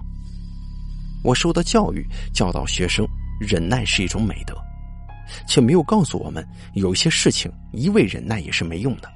[1.24, 3.06] 我受的教育教导学生，
[3.40, 4.56] 忍耐是一种美德。
[5.46, 9.10] 却没有告诉我们，有些事情一味忍耐也是没用的，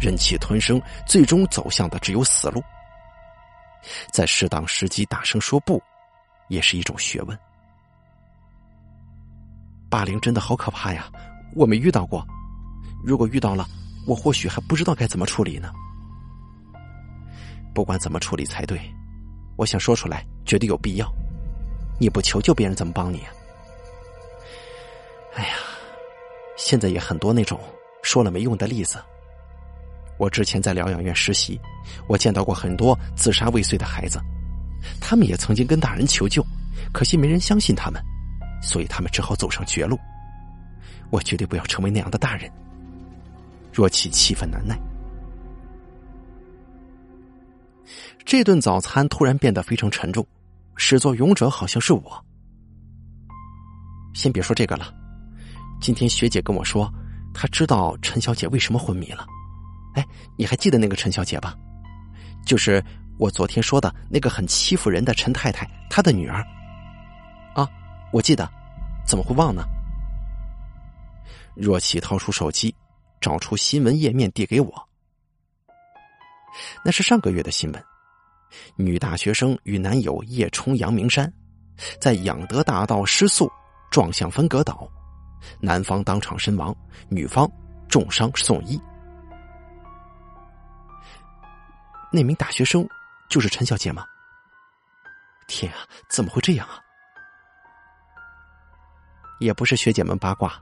[0.00, 2.62] 忍气吞声，最终走向的只有死路。
[4.12, 5.80] 在适当时机大声说不，
[6.48, 7.38] 也是一种学问。
[9.88, 11.08] 霸凌真的好可怕呀！
[11.54, 12.26] 我没遇到过，
[13.04, 13.66] 如果遇到了，
[14.06, 15.72] 我或许还不知道该怎么处理呢。
[17.72, 18.80] 不管怎么处理才对，
[19.56, 21.06] 我想说出来，绝对有必要。
[22.00, 23.32] 你不求救，别人怎么帮你啊？
[25.36, 25.56] 哎呀，
[26.56, 27.60] 现在也很多那种
[28.02, 28.98] 说了没用的例子。
[30.18, 31.60] 我之前在疗养院实习，
[32.08, 34.18] 我见到过很多自杀未遂的孩子，
[34.98, 36.42] 他们也曾经跟大人求救，
[36.90, 38.02] 可惜没人相信他们，
[38.62, 39.98] 所以他们只好走上绝路。
[41.10, 42.50] 我绝对不要成为那样的大人。
[43.72, 44.74] 若琪气愤难耐。
[48.24, 50.26] 这顿早餐突然变得非常沉重，
[50.76, 52.24] 始作俑者好像是我。
[54.14, 54.92] 先别说这个了，
[55.80, 56.92] 今天学姐跟我说，
[57.32, 59.26] 她知道陈小姐为什么昏迷了。
[59.94, 61.54] 哎，你还记得那个陈小姐吧？
[62.44, 62.82] 就是
[63.18, 66.44] 我昨天说的那个很欺负人的陈太太，她的女儿。
[67.54, 67.68] 啊，
[68.12, 68.48] 我记得，
[69.06, 69.64] 怎么会忘呢？
[71.54, 72.74] 若琪掏出手机，
[73.20, 74.88] 找出新闻页面递给我。
[76.82, 77.84] 那是上个月的新闻：
[78.76, 81.32] 女大学生与男友叶冲阳明山，
[82.00, 83.50] 在养德大道失速
[83.90, 84.88] 撞向分隔岛，
[85.60, 86.74] 男方当场身亡，
[87.08, 87.50] 女方
[87.88, 88.80] 重伤送医。
[92.12, 92.86] 那名大学生
[93.28, 94.04] 就是陈小姐吗？
[95.48, 96.80] 天啊，怎么会这样啊？
[99.38, 100.52] 也不是学姐们八卦。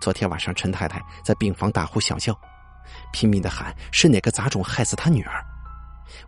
[0.00, 2.38] 昨天晚上，陈太太在病房大呼小叫，
[3.12, 5.44] 拼命的喊是哪个杂种害死她女儿。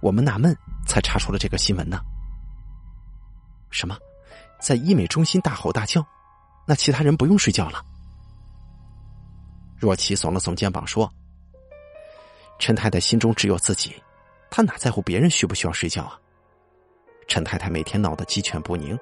[0.01, 2.01] 我们纳闷，才查出了这个新闻呢。
[3.71, 3.97] 什么，
[4.61, 6.05] 在医美中心大吼大叫？
[6.65, 7.85] 那其他人不用睡觉了？
[9.77, 11.13] 若琪耸了耸肩膀说
[12.59, 13.95] ：“陈太太心中只有自己。”
[14.49, 16.21] 她哪在乎别人需不需要睡觉啊？
[17.27, 18.99] 陈太太每天闹得鸡犬不宁，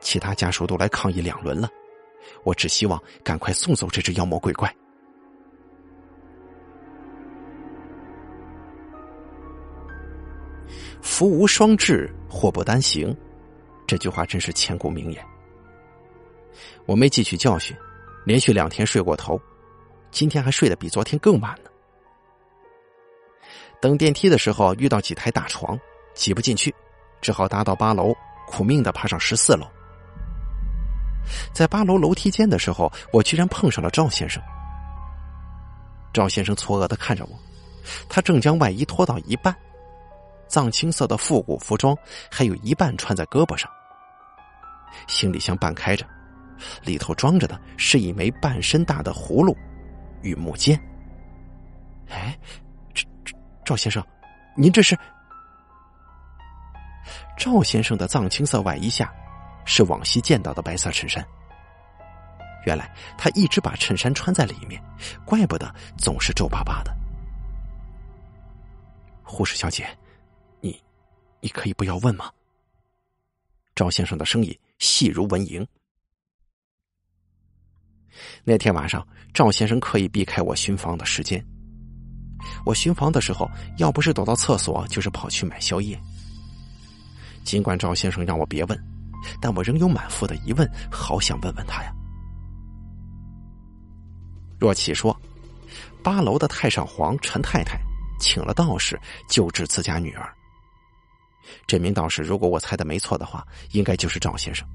[0.00, 1.68] 其他家属都来抗议两轮了。
[2.42, 4.74] 我只希望赶快送走这只妖魔鬼怪。
[11.00, 13.16] 福无双至，祸不单行，
[13.86, 15.24] 这句话真是千古名言。
[16.86, 17.76] 我没汲取教训，
[18.24, 19.40] 连续两天睡过头，
[20.10, 21.70] 今天还睡得比昨天更晚呢。
[23.80, 25.78] 等电梯的时候，遇到几台大床，
[26.14, 26.74] 挤不进去，
[27.20, 28.12] 只好搭到八楼，
[28.46, 29.66] 苦命的爬上十四楼。
[31.52, 34.42] 在八楼楼梯间的时候，我居然碰上了赵先生。
[36.12, 37.38] 赵先生错愕的看着我，
[38.08, 39.54] 他正将外衣脱到一半，
[40.48, 41.96] 藏青色的复古服装
[42.30, 43.70] 还有一半穿在胳膊上。
[45.06, 46.04] 行李箱半开着，
[46.82, 49.56] 里头装着的是一枚半身大的葫芦
[50.22, 50.80] 与木剑。
[52.08, 52.38] 哎。
[53.64, 54.02] 赵先生，
[54.56, 54.98] 您这是？
[57.36, 59.12] 赵先生的藏青色外衣下，
[59.66, 61.22] 是往昔见到的白色衬衫。
[62.64, 64.82] 原来他一直把衬衫穿在里面，
[65.26, 66.96] 怪不得总是皱巴巴的。
[69.22, 69.86] 护士小姐，
[70.62, 70.82] 你，
[71.42, 72.32] 你可以不要问吗？
[73.74, 75.62] 赵先生的声音细如蚊蝇。
[78.44, 81.44] 那天晚上，赵先生刻意避开我巡房的时间。
[82.64, 85.98] 我巡房的时候，要不是躲到厕所，就是跑去买宵夜。
[87.44, 88.78] 尽管赵先生让我别问，
[89.40, 91.92] 但我仍有满腹的疑问，好想问问他呀。
[94.58, 95.18] 若琪说，
[96.02, 97.78] 八楼的太上皇陈太太
[98.20, 100.32] 请了道士救治自家女儿。
[101.66, 104.66] 这名道士，如果我猜的没错的话，应该就是赵先生。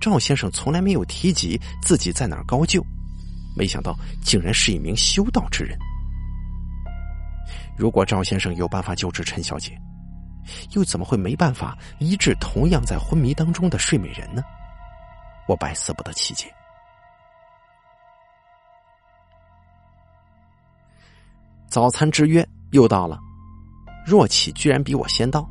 [0.00, 2.84] 赵先生从来没有提及自己在哪儿高就，
[3.56, 5.78] 没想到竟然是一名修道之人。
[7.76, 9.78] 如果赵先生有办法救治陈小姐，
[10.72, 14.42] 又怎么会没办法医治同样在昏迷当中的睡美人呢？
[15.46, 16.52] 我百思不得其解。
[21.68, 23.18] 早餐之约又到了，
[24.06, 25.48] 若启居然比我先到。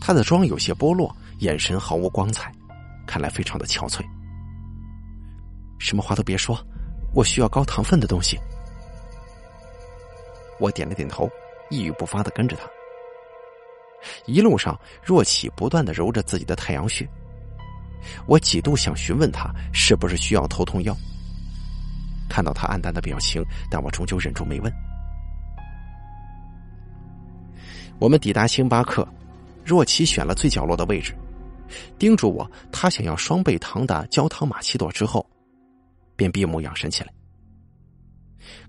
[0.00, 2.52] 他的妆有些剥落，眼神毫无光彩，
[3.10, 4.04] 看来非常的憔悴。
[5.80, 6.56] 什么话都别说，
[7.12, 8.38] 我需要高糖分的东西。
[10.60, 11.28] 我点了点头，
[11.70, 12.70] 一语不发的跟着他。
[14.26, 17.04] 一路上，若启不断的揉着自己的太阳穴。
[18.26, 20.96] 我几度想询问他是不是需要头痛药。
[22.28, 24.72] 看到他黯淡的表情，但我终究忍住没问。
[27.98, 29.04] 我们抵达星巴克，
[29.64, 31.12] 若琪选了最角落的位置，
[31.98, 35.24] 叮嘱我他想要双倍糖的焦糖玛奇朵之后，
[36.16, 37.12] 便闭目养神起来。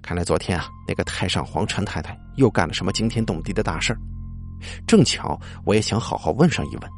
[0.02, 3.98] 看来昨天啊，那个太上皇陈太太又干了什么惊天动地的大事
[4.86, 6.92] 正巧，我也想好好问上一问。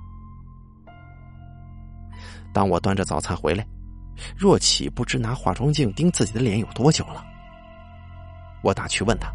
[2.54, 3.66] 当我端着早餐回来，
[4.38, 7.24] 若启不知拿化妆镜盯自己的脸有多久了。
[8.64, 9.32] 我打趣问他：“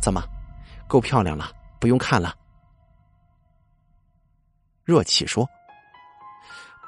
[0.00, 0.22] 怎么，
[0.86, 2.34] 够漂亮了，不用看了？”
[4.88, 5.46] 若琪说：“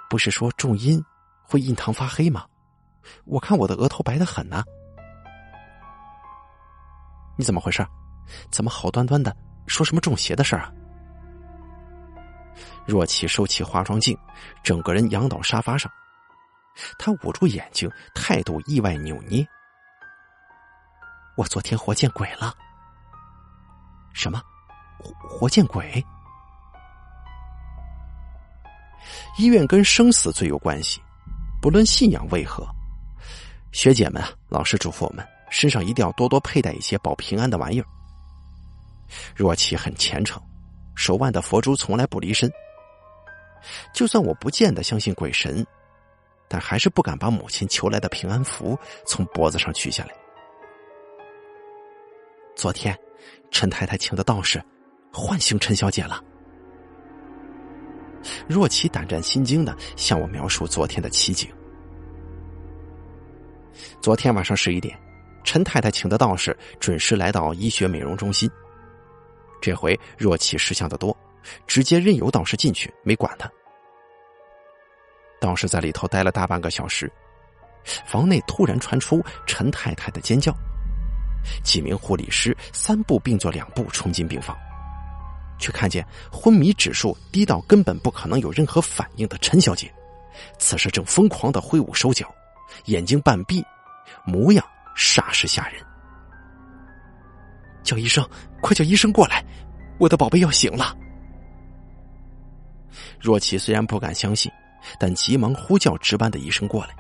[0.09, 1.05] 不是说重阴
[1.43, 2.47] 会印堂发黑吗？
[3.27, 4.65] 我看我的额头白的很呢。”
[7.37, 7.87] 你怎么回事？
[8.51, 9.37] 怎么好端端的
[9.67, 10.73] 说什么中邪的事儿啊？
[12.87, 14.17] 若琪收起化妆镜，
[14.63, 15.93] 整个人仰倒沙发上，
[16.99, 19.47] 他捂住眼睛，态度意外扭捏。
[21.37, 22.55] 我昨天活见鬼了。
[24.15, 24.41] 什么？
[24.99, 26.03] 活活见鬼？
[29.41, 31.01] 医院跟生死最有关系，
[31.63, 32.69] 不论信仰为何，
[33.73, 37.87] 学姐们老师嘱咐我们，身上一定要多多佩戴一些保平安的玩意儿。
[39.35, 40.43] 若琪很虔诚，
[40.95, 42.53] 手腕的佛珠从来不离身。
[43.95, 45.67] 就算我不见得相信鬼神，
[46.47, 50.11] 但还是不敢把母亲求来的平安符从脖子上取下来。
[52.55, 52.95] 昨天，
[53.51, 54.63] 陈太太请的道士
[55.11, 56.23] 唤醒陈小姐了。
[58.49, 61.49] 若琪胆战心惊的向我描述昨天的奇景。
[64.01, 64.99] 昨天晚上十一点，
[65.45, 68.51] 陈太太请的道士准时来到医学美容中心。
[69.61, 71.17] 这回若琪识相的多，
[71.67, 73.51] 直接任由道士进去，没管他。
[75.41, 77.11] 道士在里头待了大半个小时，
[78.07, 80.55] 房内突然传出陈太太的尖叫，
[81.63, 84.57] 几名护理师三步并作两步冲进病房，
[85.61, 89.93] 却看见昏迷指数低到根本不可能有任何反应的陈小姐，
[90.59, 92.35] 此时正疯狂的挥舞手脚，
[92.87, 93.63] 眼睛半闭，
[94.25, 94.65] 模样
[94.97, 95.81] 煞是吓人。
[97.83, 98.29] 叫医生，
[98.61, 99.45] 快叫医生过来！
[99.99, 100.97] 我的宝贝要醒了。
[103.21, 104.51] 若琪虽然不敢相信，
[104.99, 106.91] 但急忙呼叫值班的医生过来。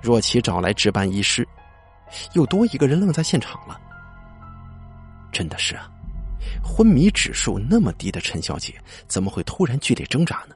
[0.00, 1.46] 若琪找来值班医师，
[2.32, 3.80] 又多一个人愣在现场了。
[5.34, 5.90] 真的是啊，
[6.62, 10.54] 昏迷指数那么低的陈小姐，怎么会突然剧烈挣扎呢？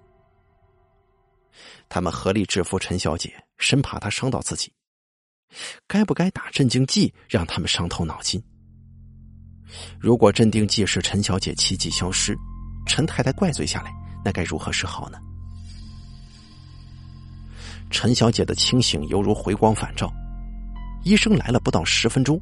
[1.88, 4.72] 他们合力制服陈小姐，生怕她伤到自己。
[5.86, 8.40] 该不该打镇静剂，让他们伤透脑筋？
[9.98, 12.38] 如果镇定剂使陈小姐奇迹消失，
[12.86, 13.92] 陈太太怪罪下来，
[14.24, 15.18] 那该如何是好呢？
[17.90, 20.12] 陈小姐的清醒犹如回光返照，
[21.04, 22.40] 医生来了不到十分钟，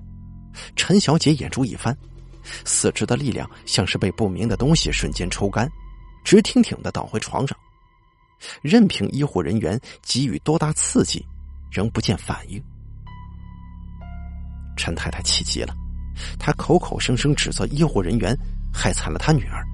[0.74, 1.96] 陈小姐眼珠一翻，
[2.64, 5.68] 四肢的力量像是被不明的东西瞬间抽干，
[6.24, 7.56] 直挺挺的倒回床上，
[8.62, 11.24] 任凭医护人员给予多大刺激，
[11.70, 12.62] 仍不见反应。
[14.76, 15.74] 陈太太气急了，
[16.38, 18.36] 她口口声声指责医护人员
[18.72, 19.64] 害惨了她女儿，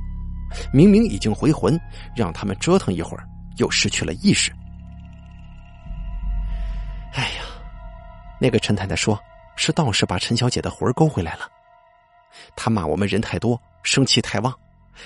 [0.73, 1.79] 明明已经回魂，
[2.17, 3.27] 让他们折腾一会儿，
[3.59, 4.53] 又失去了意识。
[7.15, 7.43] 哎呀，
[8.41, 9.19] 那个陈太太说
[9.57, 11.51] 是道士把陈小姐的魂勾回来了，
[12.57, 14.53] 他骂我们人太多，生气太旺，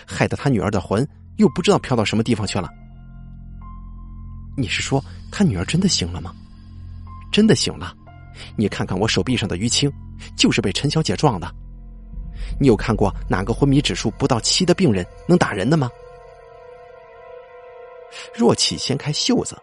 [0.07, 1.07] 害得他女儿的魂
[1.37, 2.69] 又不知道飘到什么地方去了。
[4.57, 6.35] 你是说他女儿真的醒了吗？
[7.31, 7.95] 真的醒了？
[8.57, 9.91] 你看看我手臂上的淤青，
[10.37, 11.53] 就是被陈小姐撞的。
[12.61, 15.91] 你有看过哪个昏迷指数不到七的病人能打人的吗？
[18.35, 19.57] 若启掀开袖子，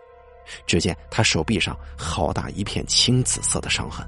[0.68, 4.06] 只见他手臂上好大一片青紫色的伤痕。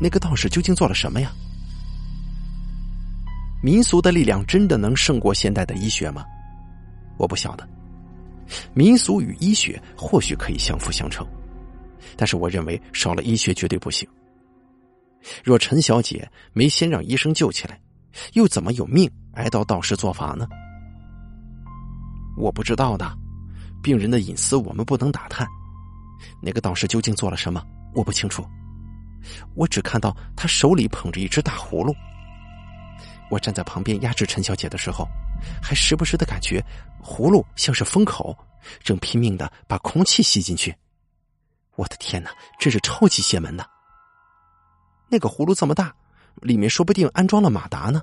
[0.00, 1.32] 那个道士究竟做了什么呀？
[3.64, 6.22] 民俗的力量真的能胜过现代的医学吗？
[7.16, 7.66] 我不晓得。
[8.74, 11.26] 民俗与医学或许可以相辅相成。
[12.14, 14.06] 但是我认为少了医学绝对不行。
[15.42, 17.80] 若陈小姐没先让医生救起来，
[18.34, 20.46] 又怎么有命挨到道士做法呢？
[22.36, 23.10] 我不知道的，
[23.82, 25.48] 病人的隐私我们不能打探。
[26.42, 28.44] 那个道士究竟做了什么，我不清楚。
[29.54, 31.94] 我只看到他手里捧着一只大葫芦。
[33.34, 35.08] 我站在旁边压制陈小姐的时候，
[35.60, 36.64] 还时不时的感觉
[37.02, 38.36] 葫芦像是封口，
[38.80, 40.72] 正拼命的把空气吸进去。
[41.74, 42.30] 我的天哪，
[42.60, 43.68] 真是超级邪门的！
[45.08, 45.92] 那个葫芦这么大，
[46.36, 48.00] 里面说不定安装了马达呢。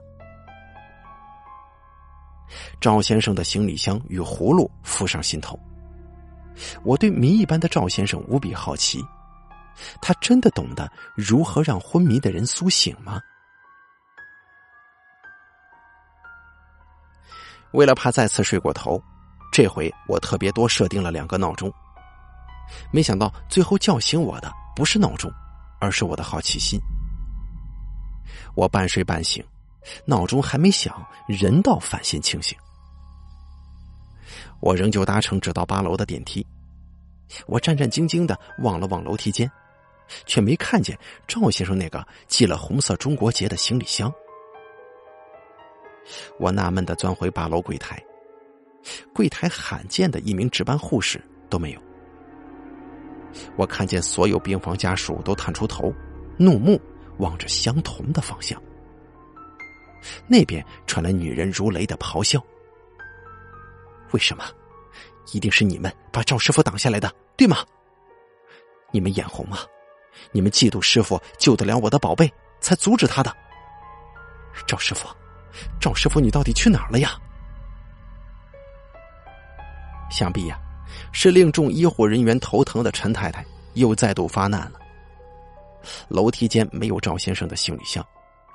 [2.82, 5.58] 赵先生的行李箱与葫芦浮上心头，
[6.84, 9.02] 我对谜一般的赵先生无比好奇，
[10.02, 13.22] 他真的懂得如何让昏迷的人苏醒吗？
[17.74, 19.02] 为了怕再次睡过头，
[19.52, 21.72] 这回我特别多设定了两个闹钟。
[22.92, 25.32] 没想到最后叫醒我的不是闹钟，
[25.80, 26.80] 而是我的好奇心。
[28.56, 29.44] 我半睡半醒，
[30.06, 32.58] 闹钟还没响，人倒反先清醒。
[34.60, 36.46] 我仍旧搭乘直到八楼的电梯，
[37.46, 39.50] 我战战兢兢的望了望楼梯间，
[40.26, 40.98] 却没看见
[41.28, 44.14] 赵先生那个系了红色中国结的行李箱。
[46.40, 48.04] 我纳闷的钻回八楼柜台，
[49.14, 51.82] 柜台罕见的一名值班护士都没有。
[53.56, 55.94] 我看见所有病房家属都探出头，
[56.38, 56.80] 怒目
[57.18, 58.62] 望着相同的方向。
[60.28, 62.44] 那边传来女人如雷的咆哮。
[64.12, 64.44] 为什么？
[65.32, 67.64] 一定是你们把赵师傅挡下来的，对吗？
[68.92, 69.60] 你们眼红吗？
[70.34, 72.30] 你们嫉妒师傅救得了我的宝贝，
[72.60, 73.34] 才阻止他的。
[74.68, 75.08] 赵师傅，
[75.80, 77.12] 赵师傅，你到底去哪儿了呀？
[80.10, 80.60] 想必呀，
[81.12, 83.46] 是令众医护人员头疼的陈太太
[83.76, 84.80] 又再度发难了。
[86.10, 88.06] 楼梯间没有赵先生的行李箱，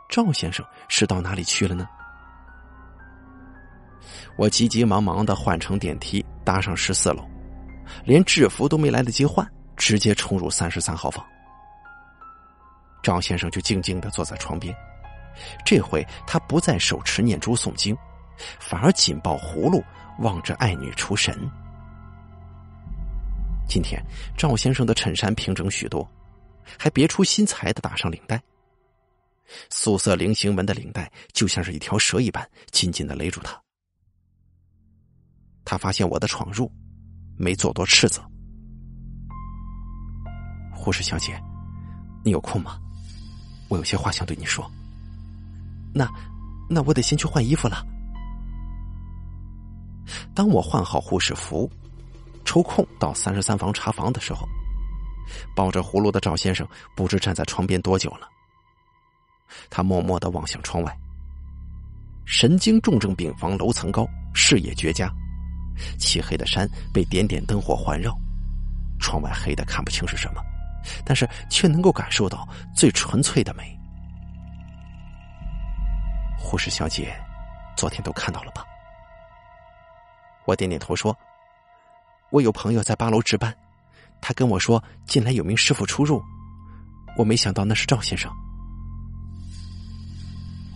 [0.08, 1.88] 赵先生是到哪里去了呢？
[4.36, 7.26] 我急急忙忙的换乘电梯，搭上十四楼，
[8.04, 11.24] 连制服都没来得及换，直接冲入三十三号房。
[13.02, 14.76] 赵先生就静静的坐在床边，
[15.64, 17.96] 这回他不再手持念珠诵经，
[18.58, 19.82] 反而紧抱葫芦，
[20.18, 21.34] 望着爱女出神。
[23.68, 24.00] 今天
[24.36, 26.08] 赵先生的衬衫平整许多，
[26.78, 28.40] 还别出心裁的打上领带。
[29.70, 33.60] 素色菱形纹的领带就像是一条蛇一般，紧紧的勒住他。
[35.64, 36.70] 他发现我的闯入，
[37.36, 38.22] 没做多斥责。
[40.72, 41.40] 护士小姐，
[42.24, 42.78] 你有空吗？
[43.68, 44.70] 我有些话想对你说。
[45.98, 46.06] 那，
[46.68, 47.82] 那我得先去换衣服了。
[50.34, 51.70] 当我换好护士服，
[52.44, 54.46] 抽空到三十三房查房的时候，
[55.54, 58.28] 抱着葫芦的赵先生不知站在床边多久了。
[59.70, 60.94] 他默默的望向窗外。
[62.26, 65.10] 神经重症病房楼层高，视野绝佳。
[65.98, 68.14] 漆黑的山被点点灯火环绕，
[68.98, 70.42] 窗外黑的看不清是什么，
[71.06, 73.75] 但是却能够感受到最纯粹的美。
[76.38, 77.14] 护士小姐，
[77.76, 78.64] 昨天都看到了吧？
[80.44, 81.16] 我点点头说
[82.30, 83.52] ：“我有朋友在八楼值班，
[84.20, 86.22] 他跟我说近来有名师傅出入，
[87.16, 88.30] 我没想到那是赵先生。”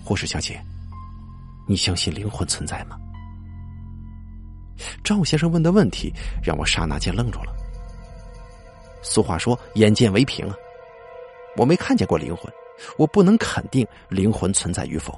[0.04, 0.60] 护士小姐，
[1.68, 2.98] 你相信灵魂存在吗？
[5.04, 7.54] 赵先生问的问题让我刹那间愣住了。
[9.02, 10.56] 俗话说“眼见为凭”啊，
[11.56, 12.52] 我没看见过灵魂，
[12.96, 15.16] 我不能肯定灵魂存在与否。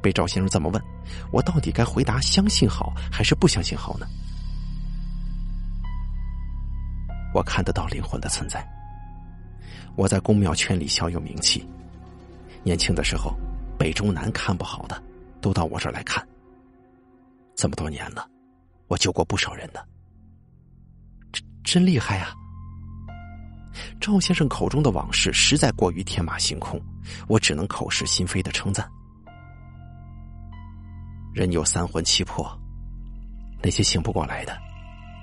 [0.00, 0.82] 被赵先生这么问，
[1.30, 4.06] 我到底该回答相信好还是不相信好呢？
[7.32, 8.66] 我看得到灵魂的存在。
[9.96, 11.68] 我在宫庙圈里小有名气，
[12.62, 13.36] 年轻的时候，
[13.78, 15.00] 北中南看不好的
[15.40, 16.26] 都到我这儿来看。
[17.54, 18.26] 这么多年了，
[18.88, 19.84] 我救过不少人的，
[21.30, 22.32] 真真厉害啊！
[24.00, 26.80] 赵先生口中的往事实在过于天马行空，
[27.28, 28.90] 我只能口是心非的称赞。
[31.32, 32.50] 人有三魂七魄，
[33.62, 34.58] 那些醒不过来的，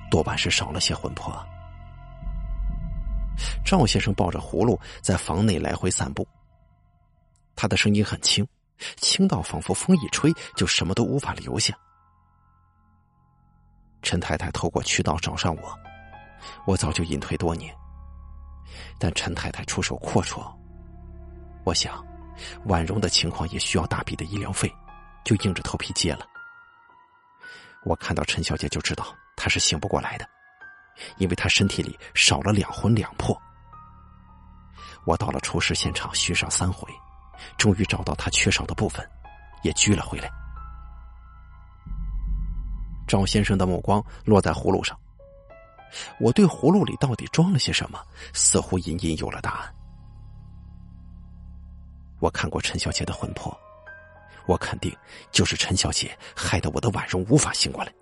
[0.10, 1.45] 多半是少了些魂魄。
[3.66, 6.28] 赵先生抱着葫芦在房内来回散步，
[7.55, 8.47] 他的声音很轻，
[8.95, 11.78] 轻到仿佛风一吹就什么都无法留下。
[14.01, 15.78] 陈太太透过渠道找上我，
[16.66, 17.76] 我早就隐退多年。
[18.97, 20.51] 但陈太太出手阔绰，
[21.64, 22.03] 我想，
[22.66, 24.72] 婉容的情况也需要大笔的医疗费，
[25.28, 26.25] 就硬着头皮接了。
[27.84, 30.25] 我看到陈小姐就知道她是醒不过来的，
[31.17, 33.38] 因为她身体里少了两魂两魄。
[35.05, 36.88] 我到了出事现场巡上三回，
[37.57, 39.05] 终于找到她缺少的部分，
[39.63, 40.32] 也拘了回来。
[43.05, 44.97] 赵先生的目光落在葫芦上，
[46.21, 48.01] 我对葫芦里到底装了些什么，
[48.32, 49.75] 似乎隐隐有了答案。
[52.19, 53.53] 我看过陈小姐的魂魄，
[54.47, 54.95] 我肯定
[55.31, 57.93] 就是陈小姐害得我的婉容无法醒过来，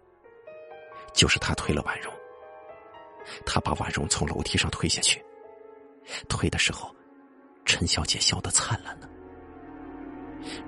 [1.13, 2.13] 就是她推了婉容，
[3.45, 5.23] 她把婉容从楼梯上推下去，
[6.29, 6.95] 推的时候，
[7.65, 9.09] 陈小姐笑得灿烂呢。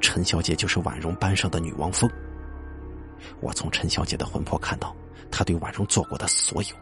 [0.01, 2.09] 陈小姐就是婉容班上的女王蜂。
[3.39, 4.95] 我从陈小姐的魂魄看到，
[5.32, 6.75] 她对婉容做过的所有，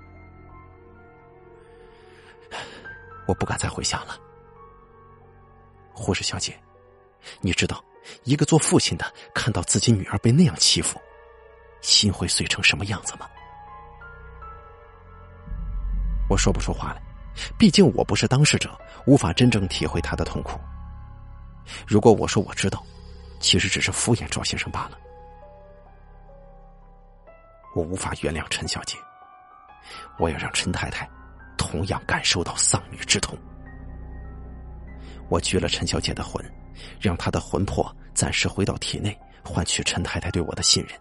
[3.27, 4.17] 我不敢再回想了。
[5.91, 6.57] 护士小姐，
[7.41, 7.83] 你知道
[8.23, 10.99] 一个做父亲的看到自己女儿被那样欺负，
[11.81, 13.27] 心会碎成什么样子吗？
[16.29, 17.01] 我说不出话来，
[17.57, 18.75] 毕竟我不是当事者，
[19.05, 20.59] 无法真正体会她的痛苦。
[21.87, 22.83] 如果我说我知道，
[23.39, 24.97] 其实只是敷衍赵先生罢了。
[27.75, 28.97] 我无法原谅陈小姐，
[30.17, 31.09] 我要让陈太太
[31.57, 33.37] 同样感受到丧女之痛。
[35.29, 36.43] 我拘了陈小姐的魂，
[36.99, 40.99] 让她的魂魄暂时回到体内，换取陈太太对我的信任。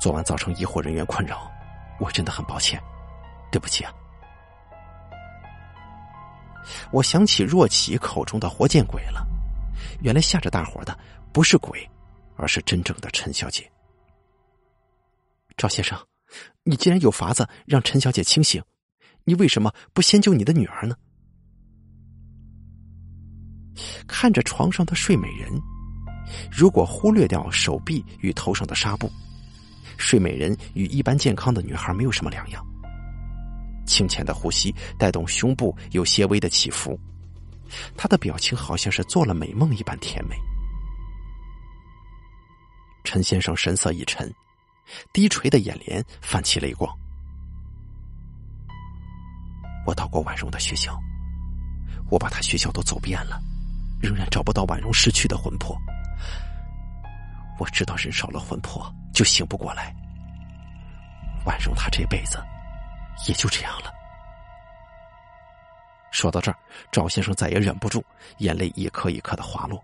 [0.00, 1.50] 昨晚造成医护人员困扰，
[2.00, 2.80] 我真的很抱歉，
[3.50, 3.92] 对不起啊！
[6.90, 9.26] 我想起若琪口中的活见鬼了，
[10.02, 10.98] 原来吓着大伙的
[11.32, 11.88] 不是鬼，
[12.36, 13.70] 而是真正的陈小姐。
[15.56, 15.98] 赵先生，
[16.64, 18.62] 你既然有法子让陈小姐清醒，
[19.24, 20.96] 你为什么不先救你的女儿呢？
[24.06, 25.50] 看着床上的睡美人，
[26.50, 29.10] 如果忽略掉手臂与头上的纱布，
[29.96, 32.64] 睡美人与一般健康的女孩没有什么两样。
[33.86, 36.98] 轻浅的呼吸带动胸部有些微的起伏，
[37.96, 40.36] 她的表情好像是做了美梦一般甜美。
[43.04, 44.32] 陈先生神色一沉，
[45.12, 46.92] 低垂的眼帘泛起泪光。
[49.86, 50.98] 我到过婉容的学校，
[52.10, 53.40] 我把她学校都走遍了。
[54.00, 55.76] 仍然找不到婉容失去的魂魄。
[57.58, 59.94] 我知道人少了魂魄就醒不过来。
[61.44, 62.38] 婉容她这辈子
[63.26, 63.92] 也就这样了。
[66.10, 66.58] 说到这儿，
[66.90, 68.04] 赵先生再也忍不住，
[68.38, 69.82] 眼泪一颗一颗的滑落。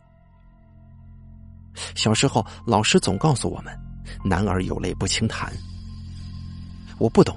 [1.95, 3.79] 小时候，老师总告诉我们
[4.25, 5.53] ：“男儿有泪不轻弹。”
[6.99, 7.37] 我不懂，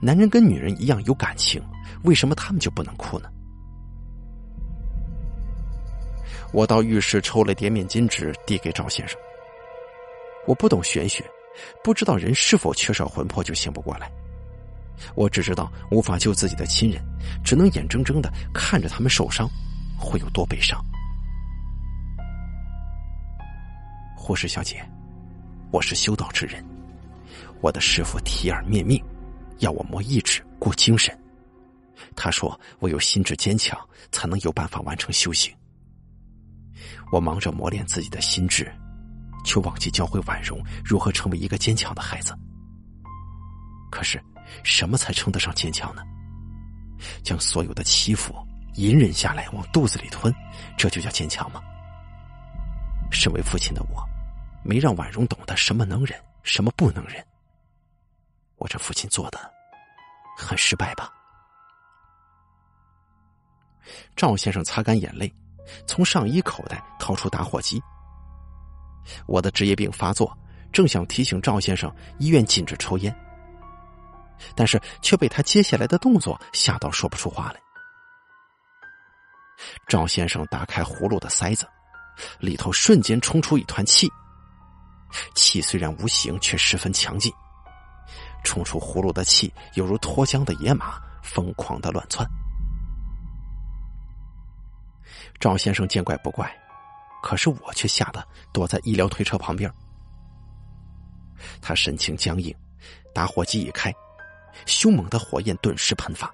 [0.00, 1.62] 男人跟女人一样有感情，
[2.02, 3.30] 为什么他们就不能哭呢？
[6.52, 9.18] 我到浴室抽了叠面巾纸，递给赵先生。
[10.46, 11.24] 我不懂玄学，
[11.84, 14.10] 不知道人是否缺少魂魄就醒不过来。
[15.14, 17.02] 我只知道无法救自己的亲人，
[17.44, 19.48] 只能眼睁睁的看着他们受伤，
[19.98, 20.82] 会有多悲伤。
[24.16, 24.82] 护士小姐，
[25.70, 26.64] 我是修道之人，
[27.60, 29.02] 我的师傅提耳灭命，
[29.58, 31.16] 要我磨意志、过精神。
[32.16, 33.78] 他说，我有心智坚强，
[34.10, 35.54] 才能有办法完成修行。
[37.10, 38.70] 我忙着磨练自己的心智，
[39.44, 42.36] 却忘记教会婉容如何成为一个坚强的孩子。
[43.90, 44.22] 可是，
[44.62, 46.02] 什么才称得上坚强呢？
[47.22, 48.34] 将所有的欺负
[48.74, 50.34] 隐忍下来，往肚子里吞，
[50.76, 51.60] 这就叫坚强吗？
[53.10, 54.06] 身为父亲的我，
[54.62, 57.24] 没让婉容懂得什么能忍，什么不能忍。
[58.56, 59.38] 我这父亲做的
[60.36, 61.10] 很失败吧？
[64.14, 65.32] 赵先生擦干眼泪。
[65.86, 67.82] 从上衣口袋掏出打火机。
[69.26, 70.36] 我的职业病发作，
[70.72, 73.14] 正想提醒赵先生医院禁止抽烟，
[74.54, 77.60] 但是却被他接下来的动作吓到说不出话来。
[79.88, 81.66] 赵先生打开葫芦的塞子，
[82.38, 84.08] 里头瞬间冲出一团气，
[85.34, 87.32] 气虽然无形，却十分强劲。
[88.44, 92.28] 冲出葫芦的气犹如脱缰的野马，疯狂的乱窜。
[95.40, 96.52] 赵先生见怪不怪，
[97.22, 99.72] 可是我却吓得躲在医疗推车旁边。
[101.60, 102.54] 他神情僵硬，
[103.14, 103.94] 打火机一开，
[104.66, 106.32] 凶猛的火焰顿时喷发。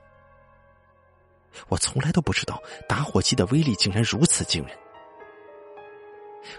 [1.68, 4.76] 我从来都不知道打火机的威力竟然如此惊人。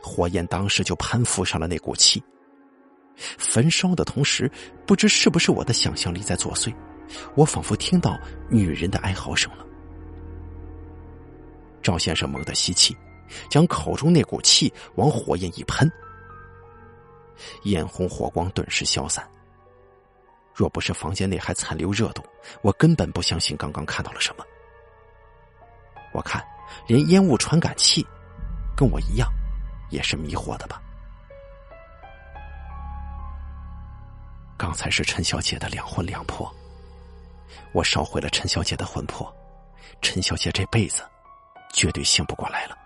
[0.01, 2.23] 火焰当时就攀附上了那股气，
[3.15, 4.49] 焚烧的同时，
[4.85, 6.73] 不知是不是我的想象力在作祟，
[7.35, 8.17] 我仿佛听到
[8.49, 9.65] 女人的哀嚎声了。
[11.85, 12.97] 赵先生猛地吸气，
[13.47, 15.87] 将口中那股气往火焰一喷，
[17.61, 19.23] 眼红火光顿时消散。
[20.51, 22.23] 若不是房间内还残留热度，
[22.63, 24.43] 我根本不相信刚刚看到了什么。
[26.11, 26.43] 我看，
[26.87, 28.03] 连烟雾传感器，
[28.75, 29.31] 跟我一样，
[29.91, 30.81] 也是迷惑的吧。
[34.57, 36.51] 刚才是陈小姐的两魂两魄，
[37.73, 39.31] 我烧毁了陈小姐的魂魄，
[40.01, 41.03] 陈小姐这辈子。
[41.75, 42.77] 绝对醒不过来了，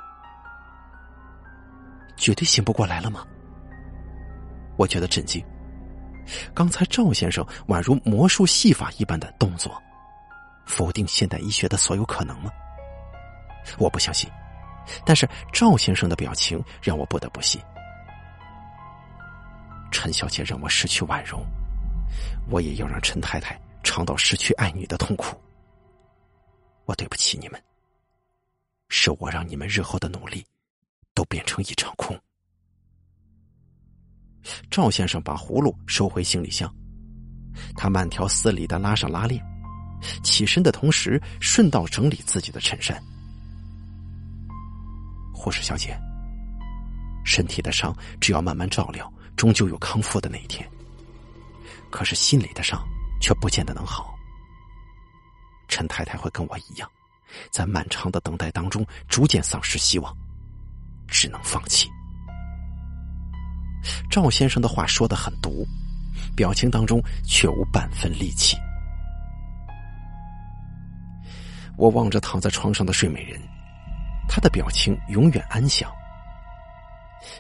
[2.18, 3.24] 绝对醒不过来了吗？
[4.78, 5.46] 我觉得震惊。
[6.56, 9.80] 刚才赵先生宛如魔术戏法一般的动作，
[10.66, 12.50] 否定现代医学的所有可能吗？
[13.78, 14.28] 我不相信。
[15.06, 17.62] 但是赵先生的表情让我不得不信。
[19.92, 21.46] 陈小姐让我失去婉容，
[22.50, 25.40] 我也要让陈太太尝到失去爱女的痛苦。
[26.86, 27.62] 我对不起你们。
[28.90, 30.46] 是我让你们日后的努力
[31.14, 32.20] 都变成一场空。
[34.70, 36.74] 赵先生把葫芦收回行李箱，
[37.76, 39.44] 他慢条斯理的拉上拉链，
[40.24, 43.02] 起身的同时顺道整理自己的衬衫。
[45.34, 45.98] 护士小姐，
[47.24, 50.68] 身体的伤只要慢慢照料，终究有康复的那一天。
[51.92, 52.82] 可是心里的伤
[53.22, 54.16] 却不见得能好。
[55.68, 56.90] 陈太太会跟我一样。
[57.52, 60.16] 在漫长的等待当中，逐渐丧失希望，
[61.08, 61.88] 只能放弃。
[64.10, 65.66] 赵先生的话说的很毒，
[66.36, 68.58] 表情当中却无半分戾气。
[71.78, 73.40] 我望着躺在床上的睡美人，
[74.28, 75.90] 她的表情永远安详。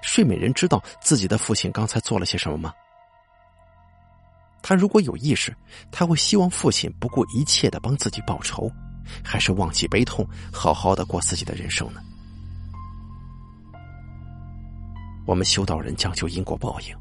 [0.02, 2.74] 睡美人知道自己的父亲刚才做了些什么吗？
[4.62, 5.56] 他如果有意识，
[5.90, 8.70] 他会希望父亲不顾一切的帮自己报仇，
[9.24, 12.01] 还是忘记悲痛，好好的过自己的人生呢？
[15.26, 16.95] 我们修道人讲究因果报应，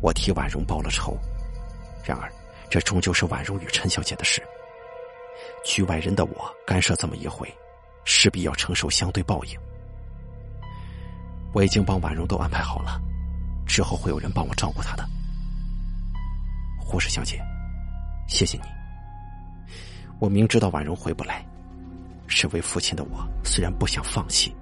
[0.00, 1.18] 我替婉容报了仇，
[2.04, 2.32] 然而
[2.70, 4.42] 这终究是婉容与陈小姐的事。
[5.64, 7.52] 局外人的我干涉这么一回，
[8.04, 9.58] 势必要承受相对报应。
[11.52, 13.00] 我已经帮婉容都安排好了，
[13.66, 15.06] 之后会有人帮我照顾她的。
[16.78, 17.38] 护士小姐，
[18.26, 18.77] 谢谢你。
[20.18, 21.46] 我明知道婉容回不来，
[22.26, 24.54] 身为父亲的我虽然不想放弃，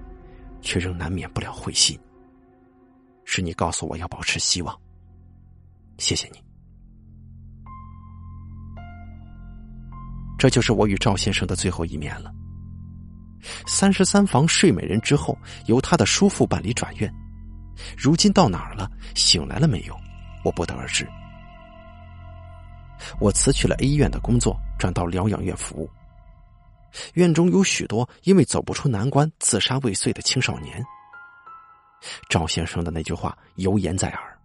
[0.61, 1.99] 却仍难免不了灰心。
[3.25, 4.79] 是你告诉我要保持希望，
[5.99, 6.43] 谢谢你。
[10.39, 12.31] 这就是我与赵先生的最后一面了。
[13.67, 15.37] 三十三房睡美人之后，
[15.67, 17.13] 由他的叔父办理转院，
[17.97, 18.91] 如今到哪儿了？
[19.15, 19.97] 醒来了没有？
[20.45, 21.09] 我不得而知。
[23.21, 25.91] 我辞去了 A 医院的工作，转到疗养院服务。
[27.15, 30.85] 院中有许多因为走不出难关自杀未遂的青少年。
[32.29, 34.39] 赵先生的那句话犹言在耳，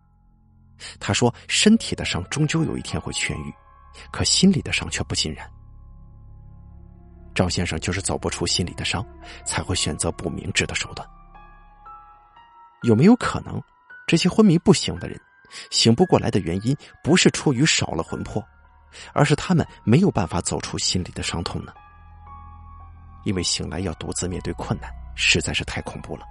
[0.99, 3.53] 他说：“身体的伤终究有一天会痊愈，
[4.11, 5.49] 可心里的伤却不尽然。”
[7.35, 9.05] 赵先生就是走不出心里的伤，
[9.45, 11.07] 才会选择不明智的手段。
[12.83, 13.61] 有没有可能，
[14.07, 15.19] 这些昏迷不醒的人，
[15.69, 18.43] 醒不过来的原因不是出于少了魂魄，
[19.13, 21.73] 而是他们没有办法走出心里的伤痛呢？
[23.23, 26.25] 因为醒来要独自面对困难，实在是太恐怖了，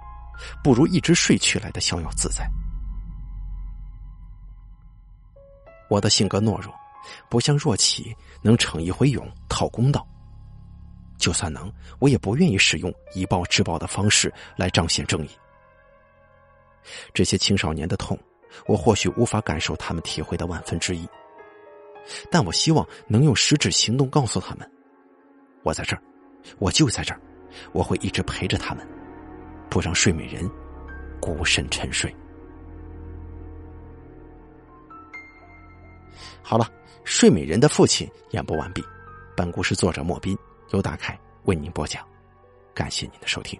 [0.63, 2.45] 不如一直睡去来的逍遥自在。
[5.89, 6.73] 我的性格懦弱，
[7.29, 10.05] 不像若启能逞一回勇讨公道。
[11.17, 15.29] 就算能，我也不愿意使用以暴制暴的方式来彰显正义。
[17.13, 18.17] 这些青少年的痛，
[18.65, 21.07] 我或许无法感受他们体会的万分之一，
[22.29, 24.69] 但我希望能用实质行动告诉他们：
[25.63, 26.01] 我在这儿，
[26.59, 27.21] 我就在这儿，
[27.71, 28.87] 我会一直陪着他们，
[29.69, 30.49] 不让睡美人
[31.19, 32.13] 孤身沉睡。
[36.41, 36.69] 好了，
[37.03, 38.83] 睡美人的父亲演播完毕，
[39.35, 40.37] 本故事作者莫斌。
[40.71, 42.01] 由大凯为您播讲，
[42.73, 43.59] 感谢您的收听。